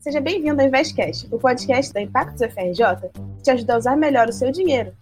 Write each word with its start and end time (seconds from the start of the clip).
Seja 0.00 0.18
bem-vindo 0.18 0.62
ao 0.62 0.66
Investcast, 0.66 1.28
o 1.30 1.38
podcast 1.38 1.92
da 1.92 2.00
Impactos 2.00 2.40
FRJ 2.40 3.10
que 3.36 3.42
te 3.42 3.50
ajuda 3.50 3.74
a 3.74 3.76
usar 3.76 3.96
melhor 3.98 4.30
o 4.30 4.32
seu 4.32 4.50
dinheiro. 4.50 4.94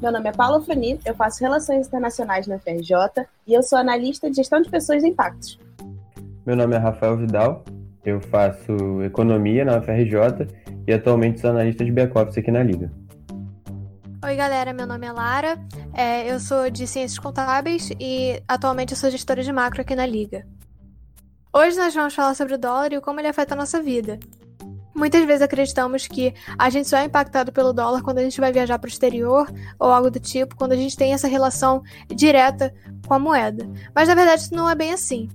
Meu 0.00 0.10
nome 0.10 0.30
é 0.30 0.32
Paula 0.32 0.62
Frani, 0.62 0.98
eu 1.04 1.14
faço 1.14 1.44
Relações 1.44 1.86
Internacionais 1.86 2.46
na 2.46 2.58
FRJ 2.58 3.26
e 3.46 3.52
eu 3.52 3.62
sou 3.62 3.78
analista 3.78 4.30
de 4.30 4.36
gestão 4.36 4.62
de 4.62 4.70
pessoas 4.70 5.02
de 5.02 5.10
impactos. 5.10 5.60
Meu 6.46 6.56
nome 6.56 6.74
é 6.74 6.78
Rafael 6.78 7.18
Vidal, 7.18 7.66
eu 8.02 8.18
faço 8.18 9.02
Economia 9.04 9.62
na 9.62 9.82
FRJ 9.82 10.48
e 10.86 10.92
atualmente 10.94 11.38
sou 11.38 11.50
analista 11.50 11.84
de 11.84 11.92
back-office 11.92 12.38
aqui 12.38 12.50
na 12.50 12.62
Liga. 12.62 12.90
Oi, 14.24 14.36
galera, 14.36 14.72
meu 14.72 14.86
nome 14.86 15.06
é 15.06 15.12
Lara, 15.12 15.58
é, 15.92 16.32
eu 16.32 16.40
sou 16.40 16.70
de 16.70 16.86
Ciências 16.86 17.18
Contábeis 17.18 17.90
e 18.00 18.42
atualmente 18.48 18.92
eu 18.92 18.96
sou 18.96 19.10
gestora 19.10 19.42
de 19.42 19.52
macro 19.52 19.82
aqui 19.82 19.94
na 19.94 20.06
Liga. 20.06 20.46
Hoje 21.54 21.76
nós 21.76 21.94
vamos 21.94 22.14
falar 22.14 22.34
sobre 22.34 22.54
o 22.54 22.58
dólar 22.58 22.94
e 22.94 23.00
como 23.02 23.20
ele 23.20 23.28
afeta 23.28 23.52
a 23.54 23.56
nossa 23.56 23.82
vida. 23.82 24.18
Muitas 24.96 25.26
vezes 25.26 25.42
acreditamos 25.42 26.06
que 26.06 26.32
a 26.58 26.70
gente 26.70 26.88
só 26.88 26.96
é 26.96 27.04
impactado 27.04 27.52
pelo 27.52 27.74
dólar 27.74 28.02
quando 28.02 28.16
a 28.16 28.22
gente 28.22 28.40
vai 28.40 28.50
viajar 28.50 28.78
para 28.78 28.88
o 28.88 28.90
exterior 28.90 29.46
ou 29.78 29.90
algo 29.90 30.10
do 30.10 30.18
tipo, 30.18 30.56
quando 30.56 30.72
a 30.72 30.76
gente 30.76 30.96
tem 30.96 31.12
essa 31.12 31.28
relação 31.28 31.82
direta 32.08 32.74
com 33.06 33.12
a 33.12 33.18
moeda. 33.18 33.68
Mas 33.94 34.08
na 34.08 34.14
verdade 34.14 34.42
isso 34.42 34.54
não 34.54 34.70
é 34.70 34.74
bem 34.74 34.94
assim. 34.94 35.28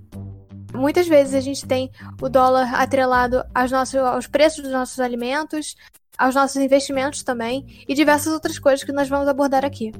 Muitas 0.73 1.07
vezes 1.07 1.35
a 1.35 1.39
gente 1.39 1.67
tem 1.67 1.91
o 2.19 2.27
dólar 2.27 2.73
atrelado 2.73 3.43
aos, 3.53 3.69
nossos, 3.69 3.95
aos 3.95 4.25
preços 4.25 4.63
dos 4.63 4.71
nossos 4.71 4.99
alimentos, 4.99 5.75
aos 6.17 6.33
nossos 6.33 6.55
investimentos 6.55 7.21
também 7.21 7.85
e 7.87 7.93
diversas 7.93 8.33
outras 8.33 8.57
coisas 8.57 8.83
que 8.83 8.91
nós 8.91 9.07
vamos 9.07 9.27
abordar 9.27 9.63
aqui. 9.63 9.91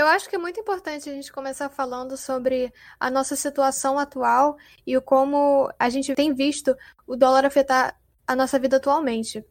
Eu 0.00 0.06
acho 0.06 0.30
que 0.30 0.34
é 0.34 0.38
muito 0.38 0.58
importante 0.58 1.10
a 1.10 1.12
gente 1.12 1.30
começar 1.30 1.68
falando 1.68 2.16
sobre 2.16 2.72
a 2.98 3.10
nossa 3.10 3.36
situação 3.36 3.98
atual 3.98 4.56
e 4.86 4.96
o 4.96 5.02
como 5.02 5.70
a 5.78 5.90
gente 5.90 6.14
tem 6.14 6.32
visto 6.32 6.74
o 7.06 7.14
dólar 7.14 7.44
afetar 7.44 8.00
a 8.26 8.34
nossa 8.34 8.58
vida 8.58 8.78
atualmente. 8.78 9.44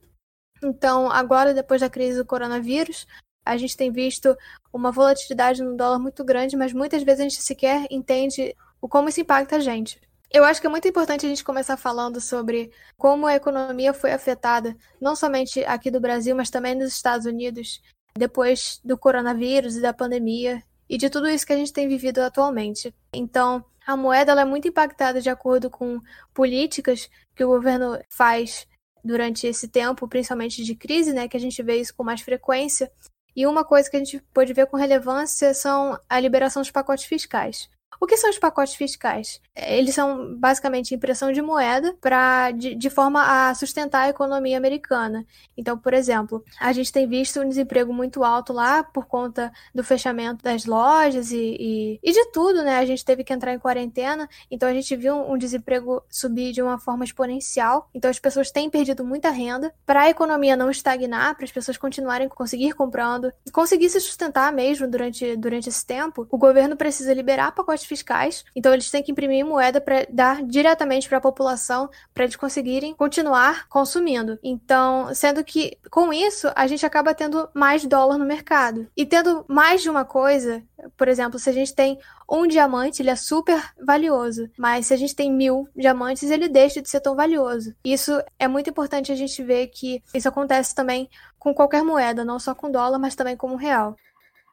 Então, 0.64 1.08
agora, 1.12 1.54
depois 1.54 1.82
da 1.82 1.88
crise 1.88 2.18
do 2.18 2.26
coronavírus, 2.26 3.06
a 3.46 3.58
gente 3.58 3.78
tem 3.78 3.92
visto 3.92 4.36
uma 4.74 4.92
volatilidade 4.92 5.62
no 5.62 5.78
dólar 5.78 6.00
muito 6.00 6.26
grande, 6.26 6.58
mas 6.58 6.74
muitas 6.74 7.04
vezes 7.04 7.20
a 7.20 7.30
gente 7.30 7.44
sequer 7.44 7.86
entende 7.92 8.56
o 8.82 8.90
como 8.90 9.08
isso 9.08 9.22
impacta 9.22 9.58
a 9.58 9.60
gente. 9.60 10.02
Eu 10.32 10.44
acho 10.44 10.60
que 10.60 10.66
é 10.66 10.70
muito 10.70 10.88
importante 10.88 11.28
a 11.28 11.30
gente 11.30 11.44
começar 11.44 11.78
falando 11.78 12.20
sobre 12.20 12.72
como 12.98 13.28
a 13.28 13.36
economia 13.36 13.94
foi 13.94 14.14
afetada, 14.14 14.76
não 15.00 15.16
somente 15.16 15.64
aqui 15.66 15.92
do 15.92 16.00
Brasil, 16.00 16.36
mas 16.36 16.50
também 16.50 16.74
nos 16.74 16.92
Estados 16.92 17.28
Unidos, 17.28 17.84
depois 18.16 18.80
do 18.84 18.98
coronavírus 18.98 19.76
e 19.76 19.82
da 19.82 19.94
pandemia 19.94 20.62
e 20.90 20.98
de 20.98 21.10
tudo 21.10 21.28
isso 21.28 21.46
que 21.46 21.54
a 21.54 21.58
gente 21.58 21.72
tem 21.72 21.88
vivido 21.88 22.20
atualmente. 22.20 22.94
Então, 23.14 23.64
a 23.86 23.96
moeda 23.96 24.34
é 24.34 24.46
muito 24.46 24.68
impactada 24.68 25.22
de 25.22 25.30
acordo 25.30 25.70
com 25.70 26.02
políticas 26.34 27.10
que 27.36 27.44
o 27.44 27.48
governo 27.48 28.00
faz 28.10 28.68
durante 29.04 29.48
esse 29.48 29.68
tempo, 29.68 30.08
principalmente 30.08 30.64
de 30.64 30.76
crise, 30.76 31.14
né, 31.14 31.28
que 31.28 31.38
a 31.38 31.40
gente 31.40 31.62
vê 31.64 31.78
isso 31.78 31.96
com 31.96 32.04
mais 32.04 32.22
frequência. 32.22 32.92
E 33.36 33.48
uma 33.48 33.64
coisa 33.64 33.90
que 33.90 33.96
a 33.96 34.00
gente 34.00 34.20
pode 34.34 34.54
ver 34.54 34.68
com 34.68 34.78
relevância 34.78 35.54
são 35.54 36.00
a 36.10 36.20
liberação 36.20 36.62
dos 36.62 36.72
pacotes 36.72 37.06
fiscais. 37.06 37.70
O 38.00 38.08
que 38.08 38.16
são 38.16 38.30
os 38.30 38.40
pacotes 38.40 38.76
fiscais? 38.76 39.42
Eles 39.56 39.94
são 39.94 40.36
basicamente 40.36 40.96
impressão 40.96 41.32
de 41.32 41.42
moeda 41.42 41.96
para 42.00 42.52
de, 42.52 42.74
de, 42.74 42.90
forma 42.90 43.50
a 43.50 43.54
sustentar 43.54 44.04
a 44.04 44.10
economia 44.10 44.58
americana. 44.58 45.26
Então, 45.58 45.78
por 45.78 45.94
exemplo, 45.94 46.44
a 46.60 46.72
gente 46.72 46.94
tem 46.94 47.08
visto 47.08 47.42
um 47.42 47.50
desemprego 47.50 47.94
muito 47.94 48.24
alto 48.24 48.54
lá 48.54 48.84
por 48.84 49.06
conta 49.06 49.52
do 49.76 49.84
fechamento 49.84 50.44
das 50.44 50.66
lojas 50.66 51.32
e, 51.32 51.58
e, 51.60 52.00
e 52.02 52.12
de 52.12 52.32
tudo, 52.32 52.64
né? 52.64 52.78
A 52.78 52.86
gente 52.86 53.04
teve 53.04 53.24
que 53.24 53.34
entrar 53.34 53.54
em 53.54 53.60
quarentena, 53.60 54.30
então 54.50 54.70
a 54.70 54.74
gente 54.74 54.96
viu 54.96 55.16
um, 55.16 55.34
um 55.34 55.38
desemprego 55.38 56.02
subir 56.10 56.54
de 56.54 56.62
uma 56.62 56.80
forma 56.80 57.04
exponencial. 57.04 57.90
Então 57.94 58.10
as 58.10 58.20
pessoas 58.20 58.50
têm 58.50 58.70
perdido 58.70 59.04
muita 59.04 59.30
renda. 59.30 59.74
Para 59.86 60.04
a 60.04 60.10
economia 60.10 60.56
não 60.56 60.72
estagnar, 60.72 61.36
para 61.36 61.44
as 61.46 61.52
pessoas 61.52 61.78
continuarem 61.78 62.30
conseguir 62.30 62.72
comprando, 62.74 63.32
conseguir 63.52 63.90
se 63.90 64.00
sustentar 64.00 64.54
mesmo 64.54 64.88
durante, 64.88 65.36
durante 65.36 65.68
esse 65.68 65.86
tempo, 65.86 66.26
o 66.30 66.38
governo 66.38 66.78
precisa 66.78 67.14
liberar 67.14 67.52
pacotes 67.52 67.79
fiscais, 67.86 68.44
então 68.56 68.74
eles 68.74 68.90
têm 68.90 69.04
que 69.04 69.12
imprimir 69.12 69.46
moeda 69.46 69.80
para 69.80 70.06
dar 70.10 70.44
diretamente 70.44 71.08
para 71.08 71.18
a 71.18 71.22
população 71.22 71.90
para 72.14 72.24
eles 72.24 72.36
conseguirem 72.36 72.94
continuar 72.94 73.68
consumindo. 73.68 74.40
Então, 74.44 75.14
sendo 75.14 75.44
que 75.44 75.78
com 75.90 76.14
isso 76.14 76.52
a 76.56 76.68
gente 76.68 76.86
acaba 76.86 77.14
tendo 77.14 77.50
mais 77.54 77.86
dólar 77.86 78.18
no 78.18 78.26
mercado. 78.26 78.88
E 78.96 79.06
tendo 79.06 79.46
mais 79.48 79.82
de 79.82 79.90
uma 79.90 80.06
coisa, 80.06 80.64
por 80.98 81.08
exemplo, 81.08 81.40
se 81.40 81.50
a 81.50 81.54
gente 81.54 81.74
tem 81.74 82.00
um 82.30 82.48
diamante, 82.48 83.02
ele 83.02 83.10
é 83.10 83.16
super 83.16 83.62
valioso. 83.84 84.50
Mas 84.58 84.88
se 84.88 84.94
a 84.94 84.98
gente 84.98 85.16
tem 85.16 85.32
mil 85.32 85.68
diamantes, 85.76 86.30
ele 86.30 86.48
deixa 86.48 86.82
de 86.82 86.90
ser 86.90 87.00
tão 87.00 87.16
valioso. 87.16 87.74
Isso 87.84 88.22
é 88.38 88.48
muito 88.48 88.70
importante 88.70 89.12
a 89.12 89.16
gente 89.16 89.42
ver 89.44 89.68
que 89.68 90.04
isso 90.14 90.28
acontece 90.28 90.76
também 90.76 91.10
com 91.38 91.54
qualquer 91.54 91.84
moeda, 91.84 92.26
não 92.26 92.40
só 92.40 92.54
com 92.54 92.70
dólar, 92.70 93.00
mas 93.00 93.16
também 93.16 93.36
com 93.36 93.52
o 93.52 93.56
real. 93.56 93.96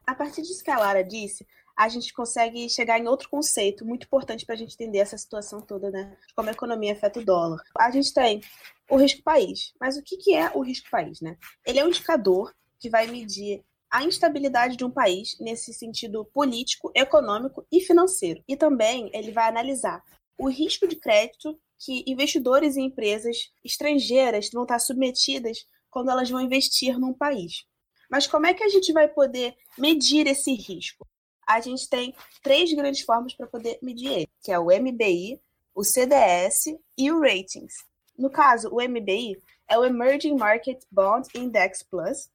A 0.05 0.15
partir 0.15 0.41
disso 0.41 0.63
que 0.63 0.71
a 0.71 0.79
Lara 0.79 1.03
disse, 1.03 1.45
a 1.77 1.87
gente 1.87 2.11
consegue 2.11 2.67
chegar 2.69 2.99
em 2.99 3.07
outro 3.07 3.29
conceito 3.29 3.85
muito 3.85 4.05
importante 4.07 4.45
para 4.45 4.55
a 4.55 4.57
gente 4.57 4.73
entender 4.73 4.97
essa 4.97 5.17
situação 5.17 5.61
toda, 5.61 5.91
né? 5.91 6.17
Como 6.35 6.49
a 6.49 6.51
economia 6.51 6.93
afeta 6.93 7.19
o 7.19 7.25
dólar. 7.25 7.61
A 7.77 7.91
gente 7.91 8.11
tem 8.11 8.41
o 8.89 8.97
risco 8.97 9.21
país. 9.21 9.73
Mas 9.79 9.95
o 9.95 10.01
que, 10.01 10.17
que 10.17 10.33
é 10.33 10.49
o 10.55 10.61
risco 10.61 10.89
país, 10.89 11.21
né? 11.21 11.37
Ele 11.63 11.79
é 11.79 11.85
um 11.85 11.89
indicador 11.89 12.51
que 12.79 12.89
vai 12.89 13.05
medir 13.05 13.63
a 13.91 14.03
instabilidade 14.03 14.75
de 14.75 14.83
um 14.83 14.89
país 14.89 15.37
nesse 15.39 15.71
sentido 15.71 16.25
político, 16.33 16.91
econômico 16.95 17.65
e 17.71 17.79
financeiro. 17.79 18.43
E 18.47 18.57
também 18.57 19.11
ele 19.13 19.31
vai 19.31 19.47
analisar 19.47 20.03
o 20.37 20.49
risco 20.49 20.87
de 20.87 20.95
crédito 20.95 21.59
que 21.79 22.03
investidores 22.07 22.75
e 22.75 22.81
empresas 22.81 23.51
estrangeiras 23.63 24.49
vão 24.51 24.63
estar 24.63 24.79
submetidas 24.79 25.59
quando 25.91 26.09
elas 26.09 26.29
vão 26.29 26.41
investir 26.41 26.99
num 26.99 27.13
país. 27.13 27.65
Mas 28.09 28.25
como 28.25 28.47
é 28.47 28.53
que 28.53 28.63
a 28.63 28.69
gente 28.69 28.91
vai 28.91 29.07
poder 29.07 29.55
medir 29.77 30.25
esse 30.27 30.53
risco? 30.53 31.07
A 31.47 31.61
gente 31.61 31.89
tem 31.89 32.13
três 32.43 32.73
grandes 32.73 33.01
formas 33.01 33.33
para 33.33 33.47
poder 33.47 33.79
medir 33.81 34.11
ele, 34.11 34.29
que 34.43 34.51
é 34.51 34.59
o 34.59 34.65
MBI, 34.65 35.39
o 35.73 35.83
CDS 35.83 36.75
e 36.97 37.11
o 37.11 37.21
Ratings. 37.21 37.73
No 38.17 38.29
caso, 38.29 38.69
o 38.69 38.81
MBI 38.81 39.41
é 39.69 39.77
o 39.77 39.85
Emerging 39.85 40.35
Market 40.35 40.83
Bond 40.91 41.27
Index 41.33 41.83
Plus, 41.83 42.29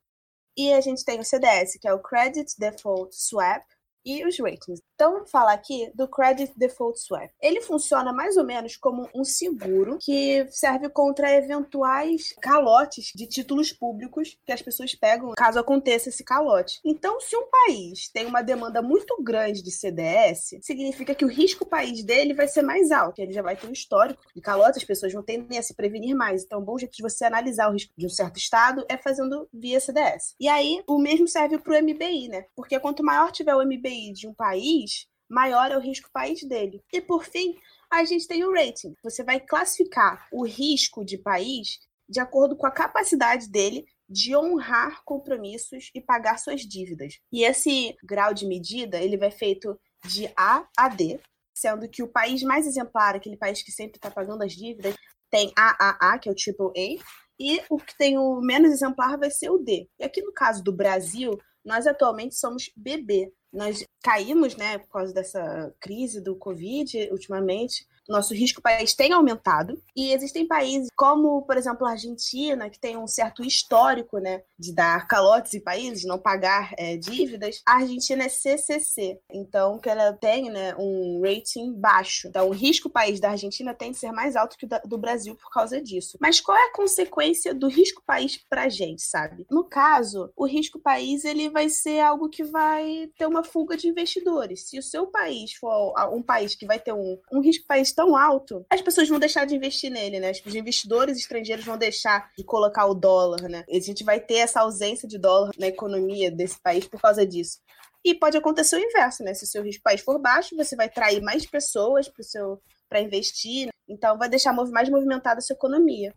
e 0.56 0.72
a 0.72 0.80
gente 0.80 1.04
tem 1.04 1.18
o 1.18 1.24
CDS, 1.24 1.78
que 1.80 1.88
é 1.88 1.92
o 1.92 1.98
Credit 1.98 2.54
Default 2.58 3.14
Swap, 3.14 3.62
e 4.04 4.24
os 4.26 4.38
ratings. 4.38 4.82
Então, 5.02 5.26
falar 5.26 5.54
aqui 5.54 5.90
do 5.96 6.06
Credit 6.06 6.52
Default 6.56 7.00
Swap. 7.00 7.28
Ele 7.40 7.60
funciona 7.60 8.12
mais 8.12 8.36
ou 8.36 8.44
menos 8.44 8.76
como 8.76 9.08
um 9.12 9.24
seguro 9.24 9.98
que 10.00 10.46
serve 10.48 10.88
contra 10.88 11.28
eventuais 11.34 12.32
calotes 12.40 13.10
de 13.12 13.26
títulos 13.26 13.72
públicos 13.72 14.38
que 14.46 14.52
as 14.52 14.62
pessoas 14.62 14.94
pegam 14.94 15.32
caso 15.32 15.58
aconteça 15.58 16.08
esse 16.08 16.22
calote. 16.22 16.78
Então, 16.84 17.20
se 17.20 17.36
um 17.36 17.48
país 17.50 18.08
tem 18.10 18.26
uma 18.26 18.42
demanda 18.42 18.80
muito 18.80 19.20
grande 19.20 19.60
de 19.60 19.72
CDS, 19.72 20.58
significa 20.60 21.16
que 21.16 21.24
o 21.24 21.28
risco 21.28 21.66
país 21.66 22.04
dele 22.04 22.32
vai 22.32 22.46
ser 22.46 22.62
mais 22.62 22.92
alto, 22.92 23.18
ele 23.18 23.32
já 23.32 23.42
vai 23.42 23.56
ter 23.56 23.66
um 23.66 23.72
histórico 23.72 24.22
de 24.32 24.40
calote, 24.40 24.78
as 24.78 24.84
pessoas 24.84 25.12
vão 25.12 25.24
tender 25.24 25.58
a 25.58 25.62
se 25.64 25.74
prevenir 25.74 26.14
mais. 26.14 26.44
Então, 26.44 26.60
um 26.60 26.64
bom 26.64 26.78
jeito 26.78 26.94
de 26.94 27.02
você 27.02 27.24
analisar 27.24 27.68
o 27.68 27.72
risco 27.72 27.92
de 27.98 28.06
um 28.06 28.08
certo 28.08 28.38
estado 28.38 28.86
é 28.88 28.96
fazendo 28.96 29.48
via 29.52 29.80
CDS. 29.80 30.36
E 30.38 30.46
aí, 30.46 30.80
o 30.86 30.96
mesmo 30.96 31.26
serve 31.26 31.58
para 31.58 31.74
o 31.74 31.82
MBI, 31.82 32.28
né? 32.28 32.44
Porque 32.54 32.78
quanto 32.78 33.02
maior 33.02 33.32
tiver 33.32 33.56
o 33.56 33.66
MBI 33.66 34.12
de 34.12 34.28
um 34.28 34.32
país, 34.32 34.91
maior 35.32 35.72
é 35.72 35.76
o 35.76 35.80
risco 35.80 36.10
país 36.12 36.42
dele. 36.46 36.84
E 36.92 37.00
por 37.00 37.24
fim, 37.24 37.56
a 37.90 38.04
gente 38.04 38.28
tem 38.28 38.44
o 38.44 38.52
rating. 38.52 38.94
Você 39.02 39.24
vai 39.24 39.40
classificar 39.40 40.28
o 40.30 40.44
risco 40.44 41.04
de 41.04 41.16
país 41.16 41.80
de 42.08 42.20
acordo 42.20 42.54
com 42.54 42.66
a 42.66 42.70
capacidade 42.70 43.48
dele 43.48 43.86
de 44.08 44.36
honrar 44.36 45.02
compromissos 45.04 45.90
e 45.94 46.00
pagar 46.00 46.38
suas 46.38 46.60
dívidas. 46.60 47.18
E 47.32 47.44
esse 47.44 47.96
grau 48.04 48.34
de 48.34 48.46
medida, 48.46 49.00
ele 49.00 49.16
vai 49.16 49.30
feito 49.30 49.78
de 50.04 50.30
A 50.36 50.68
a 50.76 50.88
D, 50.88 51.18
sendo 51.54 51.88
que 51.88 52.02
o 52.02 52.08
país 52.08 52.42
mais 52.42 52.66
exemplar, 52.66 53.16
aquele 53.16 53.36
país 53.36 53.62
que 53.62 53.72
sempre 53.72 53.96
está 53.96 54.10
pagando 54.10 54.42
as 54.42 54.52
dívidas, 54.52 54.94
tem 55.30 55.50
AAA, 55.56 56.18
que 56.18 56.28
é 56.28 56.32
o 56.32 56.34
triple 56.34 56.66
A, 56.76 57.02
e 57.40 57.62
o 57.70 57.78
que 57.78 57.96
tem 57.96 58.18
o 58.18 58.40
menos 58.42 58.70
exemplar 58.70 59.18
vai 59.18 59.30
ser 59.30 59.48
o 59.48 59.58
D. 59.58 59.88
E 59.98 60.04
aqui 60.04 60.20
no 60.20 60.32
caso 60.32 60.62
do 60.62 60.72
Brasil, 60.72 61.38
nós 61.64 61.86
atualmente 61.86 62.34
somos 62.34 62.70
BB. 62.76 63.32
Nós 63.52 63.84
caímos, 64.02 64.56
né, 64.56 64.78
por 64.78 64.88
causa 64.88 65.12
dessa 65.12 65.72
crise 65.80 66.20
do 66.20 66.36
Covid 66.36 67.10
ultimamente, 67.10 67.86
nosso 68.08 68.34
risco 68.34 68.60
país 68.60 68.94
tem 68.94 69.12
aumentado 69.12 69.80
e 69.96 70.12
existem 70.12 70.46
países 70.46 70.88
como, 70.96 71.42
por 71.42 71.56
exemplo, 71.56 71.86
a 71.86 71.92
Argentina, 71.92 72.68
que 72.68 72.78
tem 72.78 72.96
um 72.96 73.06
certo 73.06 73.44
histórico, 73.44 74.18
né, 74.18 74.42
de 74.58 74.74
dar 74.74 75.06
calotes 75.06 75.54
em 75.54 75.60
países, 75.60 76.04
não 76.04 76.18
pagar 76.18 76.72
é, 76.78 76.96
dívidas. 76.96 77.60
A 77.66 77.76
Argentina 77.76 78.24
é 78.24 78.28
CCC, 78.28 79.18
então 79.32 79.78
que 79.78 79.88
ela 79.88 80.12
tem, 80.12 80.50
né, 80.50 80.74
um 80.76 81.20
rating 81.22 81.72
baixo. 81.72 82.28
Então, 82.28 82.48
o 82.48 82.52
risco 82.52 82.90
país 82.90 83.20
da 83.20 83.30
Argentina 83.30 83.74
tem 83.74 83.92
que 83.92 83.98
ser 83.98 84.12
mais 84.12 84.36
alto 84.36 84.56
que 84.56 84.66
o 84.66 84.88
do 84.88 84.98
Brasil 84.98 85.34
por 85.36 85.50
causa 85.50 85.80
disso. 85.80 86.18
Mas 86.20 86.40
qual 86.40 86.56
é 86.56 86.68
a 86.68 86.72
consequência 86.72 87.54
do 87.54 87.68
risco 87.68 88.02
país 88.06 88.38
para 88.48 88.64
a 88.64 88.68
gente, 88.68 89.02
sabe? 89.02 89.46
No 89.50 89.64
caso, 89.64 90.30
o 90.36 90.46
risco 90.46 90.78
país 90.78 91.24
ele 91.24 91.48
vai 91.50 91.68
ser 91.68 92.00
algo 92.00 92.28
que 92.28 92.44
vai 92.44 93.10
ter 93.16 93.26
uma 93.26 93.44
fuga 93.44 93.76
de 93.76 93.88
investidores. 93.88 94.68
Se 94.68 94.78
o 94.78 94.82
seu 94.82 95.06
país 95.06 95.54
for 95.54 95.94
um 96.12 96.22
país 96.22 96.54
que 96.54 96.66
vai 96.66 96.78
ter 96.78 96.92
um, 96.92 97.18
um 97.32 97.40
risco 97.40 97.66
país 97.66 97.91
tão 97.94 98.16
alto, 98.16 98.64
as 98.70 98.80
pessoas 98.80 99.08
vão 99.08 99.18
deixar 99.18 99.44
de 99.44 99.54
investir 99.54 99.90
nele, 99.90 100.20
né? 100.20 100.32
Os 100.44 100.54
investidores 100.54 101.18
estrangeiros 101.18 101.64
vão 101.64 101.76
deixar 101.76 102.30
de 102.36 102.44
colocar 102.44 102.86
o 102.86 102.94
dólar, 102.94 103.42
né? 103.48 103.64
A 103.68 103.80
gente 103.80 104.04
vai 104.04 104.20
ter 104.20 104.36
essa 104.36 104.60
ausência 104.60 105.08
de 105.08 105.18
dólar 105.18 105.50
na 105.58 105.66
economia 105.66 106.30
desse 106.30 106.60
país 106.60 106.86
por 106.86 107.00
causa 107.00 107.26
disso. 107.26 107.58
E 108.04 108.14
pode 108.14 108.36
acontecer 108.36 108.76
o 108.76 108.80
inverso, 108.80 109.22
né? 109.22 109.32
Se 109.34 109.44
o 109.44 109.46
seu 109.46 109.62
risco 109.62 109.82
país 109.82 110.00
for 110.00 110.18
baixo, 110.18 110.56
você 110.56 110.74
vai 110.74 110.88
trair 110.88 111.22
mais 111.22 111.46
pessoas 111.46 112.08
para 112.08 112.22
seu 112.22 112.60
para 112.88 113.00
investir, 113.00 113.66
né? 113.66 113.72
então 113.88 114.18
vai 114.18 114.28
deixar 114.28 114.52
mais 114.52 114.90
movimentada 114.90 115.38
a 115.38 115.40
sua 115.40 115.54
economia. 115.54 116.12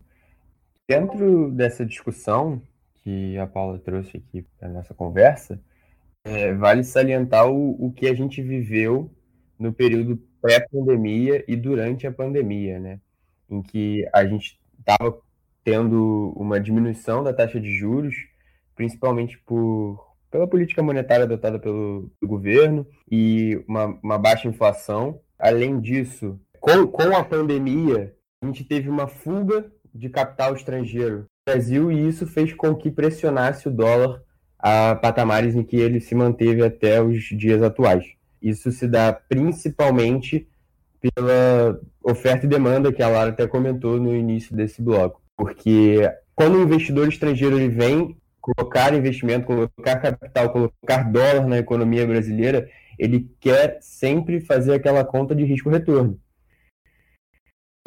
Dentro 0.89 1.49
dessa 1.51 1.85
discussão 1.85 2.61
que 3.01 3.37
a 3.37 3.47
Paula 3.47 3.79
trouxe 3.79 4.17
aqui 4.17 4.45
para 4.59 4.67
nossa 4.67 4.93
conversa, 4.93 5.57
é, 6.25 6.53
vale 6.53 6.83
salientar 6.83 7.49
o, 7.49 7.85
o 7.85 7.93
que 7.93 8.07
a 8.07 8.13
gente 8.13 8.41
viveu 8.41 9.09
no 9.57 9.71
período 9.71 10.17
pré-pandemia 10.45 11.43
e 11.47 11.55
durante 11.55 12.05
a 12.05 12.11
pandemia, 12.11 12.79
né? 12.79 12.99
Em 13.49 13.61
que 13.61 14.07
a 14.13 14.25
gente 14.25 14.59
estava 14.79 15.17
tendo 15.63 16.33
uma 16.37 16.59
diminuição 16.59 17.23
da 17.23 17.33
taxa 17.33 17.59
de 17.59 17.75
juros, 17.75 18.15
principalmente 18.75 19.39
por 19.39 20.05
pela 20.29 20.47
política 20.47 20.83
monetária 20.83 21.23
adotada 21.23 21.57
pelo, 21.57 22.11
governo 22.21 22.85
e 23.09 23.63
uma, 23.67 23.97
uma, 24.03 24.17
baixa 24.17 24.49
inflação. 24.49 25.21
Além 25.39 25.79
disso, 25.79 26.37
com, 26.59 26.85
com 26.87 27.15
a 27.15 27.23
pandemia, 27.23 28.13
a 28.43 28.45
gente 28.45 28.65
teve 28.65 28.89
uma 28.89 29.07
fuga 29.07 29.71
de 29.93 30.09
capital 30.09 30.53
estrangeiro 30.53 31.19
no 31.19 31.53
Brasil 31.53 31.89
e 31.89 32.07
isso 32.07 32.27
fez 32.27 32.53
com 32.53 32.75
que 32.75 32.91
pressionasse 32.91 33.69
o 33.69 33.71
dólar 33.71 34.21
a 34.59 34.95
patamares 34.95 35.55
em 35.55 35.63
que 35.63 35.77
ele 35.77 36.01
se 36.01 36.13
manteve 36.13 36.61
até 36.65 37.01
os 37.01 37.23
dias 37.29 37.61
atuais. 37.63 38.05
Isso 38.45 38.71
se 38.71 38.87
dá 38.87 39.11
principalmente 39.11 40.47
pela 41.01 41.81
oferta 42.03 42.45
e 42.45 42.49
demanda 42.49 42.93
que 42.93 43.01
a 43.01 43.07
Lara 43.07 43.31
até 43.31 43.47
comentou 43.47 43.99
no 43.99 44.15
início 44.15 44.55
desse 44.55 44.83
bloco. 44.83 45.19
Porque 45.35 46.07
quando 46.35 46.55
o 46.55 46.61
investidor 46.61 47.07
estrangeiro 47.07 47.57
ele 47.57 47.69
vem 47.69 48.15
colocar 48.39 48.93
investimento, 48.93 49.47
colocar 49.47 49.95
capital, 49.97 50.51
colocar 50.51 51.11
dólar 51.11 51.47
na 51.47 51.57
economia 51.57 52.05
brasileira, 52.05 52.69
ele 52.99 53.27
quer 53.39 53.79
sempre 53.81 54.39
fazer 54.39 54.75
aquela 54.75 55.03
conta 55.03 55.33
de 55.33 55.43
risco-retorno. 55.43 56.19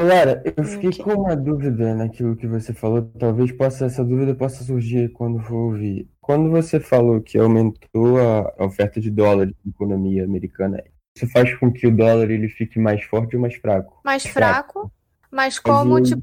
Lara, 0.00 0.43
eu 0.56 0.64
fiquei 0.64 0.90
com 0.93 1.12
uma 1.12 1.37
dúvida 1.37 1.94
naquilo 1.94 2.37
que 2.37 2.49
você 2.49 2.72
falou. 2.72 3.02
Talvez 3.16 3.52
possa, 3.52 3.87
essa 3.87 4.04
dúvida 4.04 4.34
possa 4.34 4.64
surgir 4.64 5.11
quando 5.12 5.38
for 5.40 5.70
ouvir. 5.70 6.08
Quando 6.28 6.50
você 6.50 6.78
falou 6.78 7.22
que 7.22 7.38
aumentou 7.38 8.19
a 8.19 8.66
oferta 8.66 9.00
de 9.00 9.10
dólar 9.10 9.46
na 9.46 9.70
economia 9.70 10.25
americana, 10.25 10.84
isso 11.16 11.26
faz 11.32 11.54
com 11.54 11.72
que 11.72 11.86
o 11.86 11.96
dólar 11.96 12.30
ele 12.30 12.50
fique 12.50 12.78
mais 12.78 13.02
forte 13.02 13.34
ou 13.34 13.40
mais 13.40 13.54
fraco? 13.54 13.98
Mais 14.04 14.26
fraco, 14.26 14.72
fraco. 14.80 14.92
mas 15.30 15.58
como, 15.58 15.94
mas, 15.94 16.10
tipo... 16.10 16.20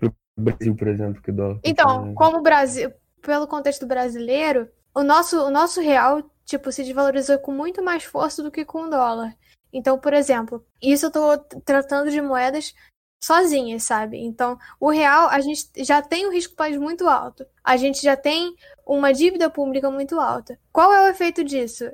Para 0.00 0.08
o 0.08 0.12
Brasil, 0.36 0.74
por 0.74 0.88
exemplo, 0.88 1.22
que 1.22 1.30
o 1.30 1.34
dólar... 1.34 1.60
Então, 1.62 2.14
como 2.14 2.38
o 2.38 2.42
Brasil 2.42 2.92
pelo 3.22 3.46
contexto 3.46 3.86
brasileiro, 3.86 4.68
o 4.92 5.04
nosso, 5.04 5.40
o 5.40 5.52
nosso 5.52 5.80
real, 5.80 6.28
tipo, 6.44 6.72
se 6.72 6.82
desvalorizou 6.82 7.38
com 7.38 7.52
muito 7.52 7.84
mais 7.84 8.02
força 8.02 8.42
do 8.42 8.50
que 8.50 8.64
com 8.64 8.86
o 8.86 8.90
dólar. 8.90 9.36
Então, 9.72 10.00
por 10.00 10.14
exemplo, 10.14 10.66
isso 10.82 11.06
eu 11.06 11.12
tô 11.12 11.38
tratando 11.64 12.10
de 12.10 12.20
moedas 12.20 12.74
sozinhas, 13.22 13.84
sabe? 13.84 14.18
Então, 14.18 14.58
o 14.78 14.90
real, 14.90 15.28
a 15.28 15.40
gente 15.40 15.68
já 15.78 16.02
tem 16.02 16.26
um 16.26 16.32
risco 16.32 16.54
país 16.54 16.76
muito 16.76 17.08
alto. 17.08 17.46
A 17.64 17.76
gente 17.76 18.02
já 18.02 18.16
tem 18.16 18.54
uma 18.86 19.12
dívida 19.12 19.50
pública 19.50 19.90
muito 19.90 20.20
alta. 20.20 20.58
Qual 20.72 20.92
é 20.92 21.04
o 21.04 21.08
efeito 21.08 21.42
disso? 21.42 21.90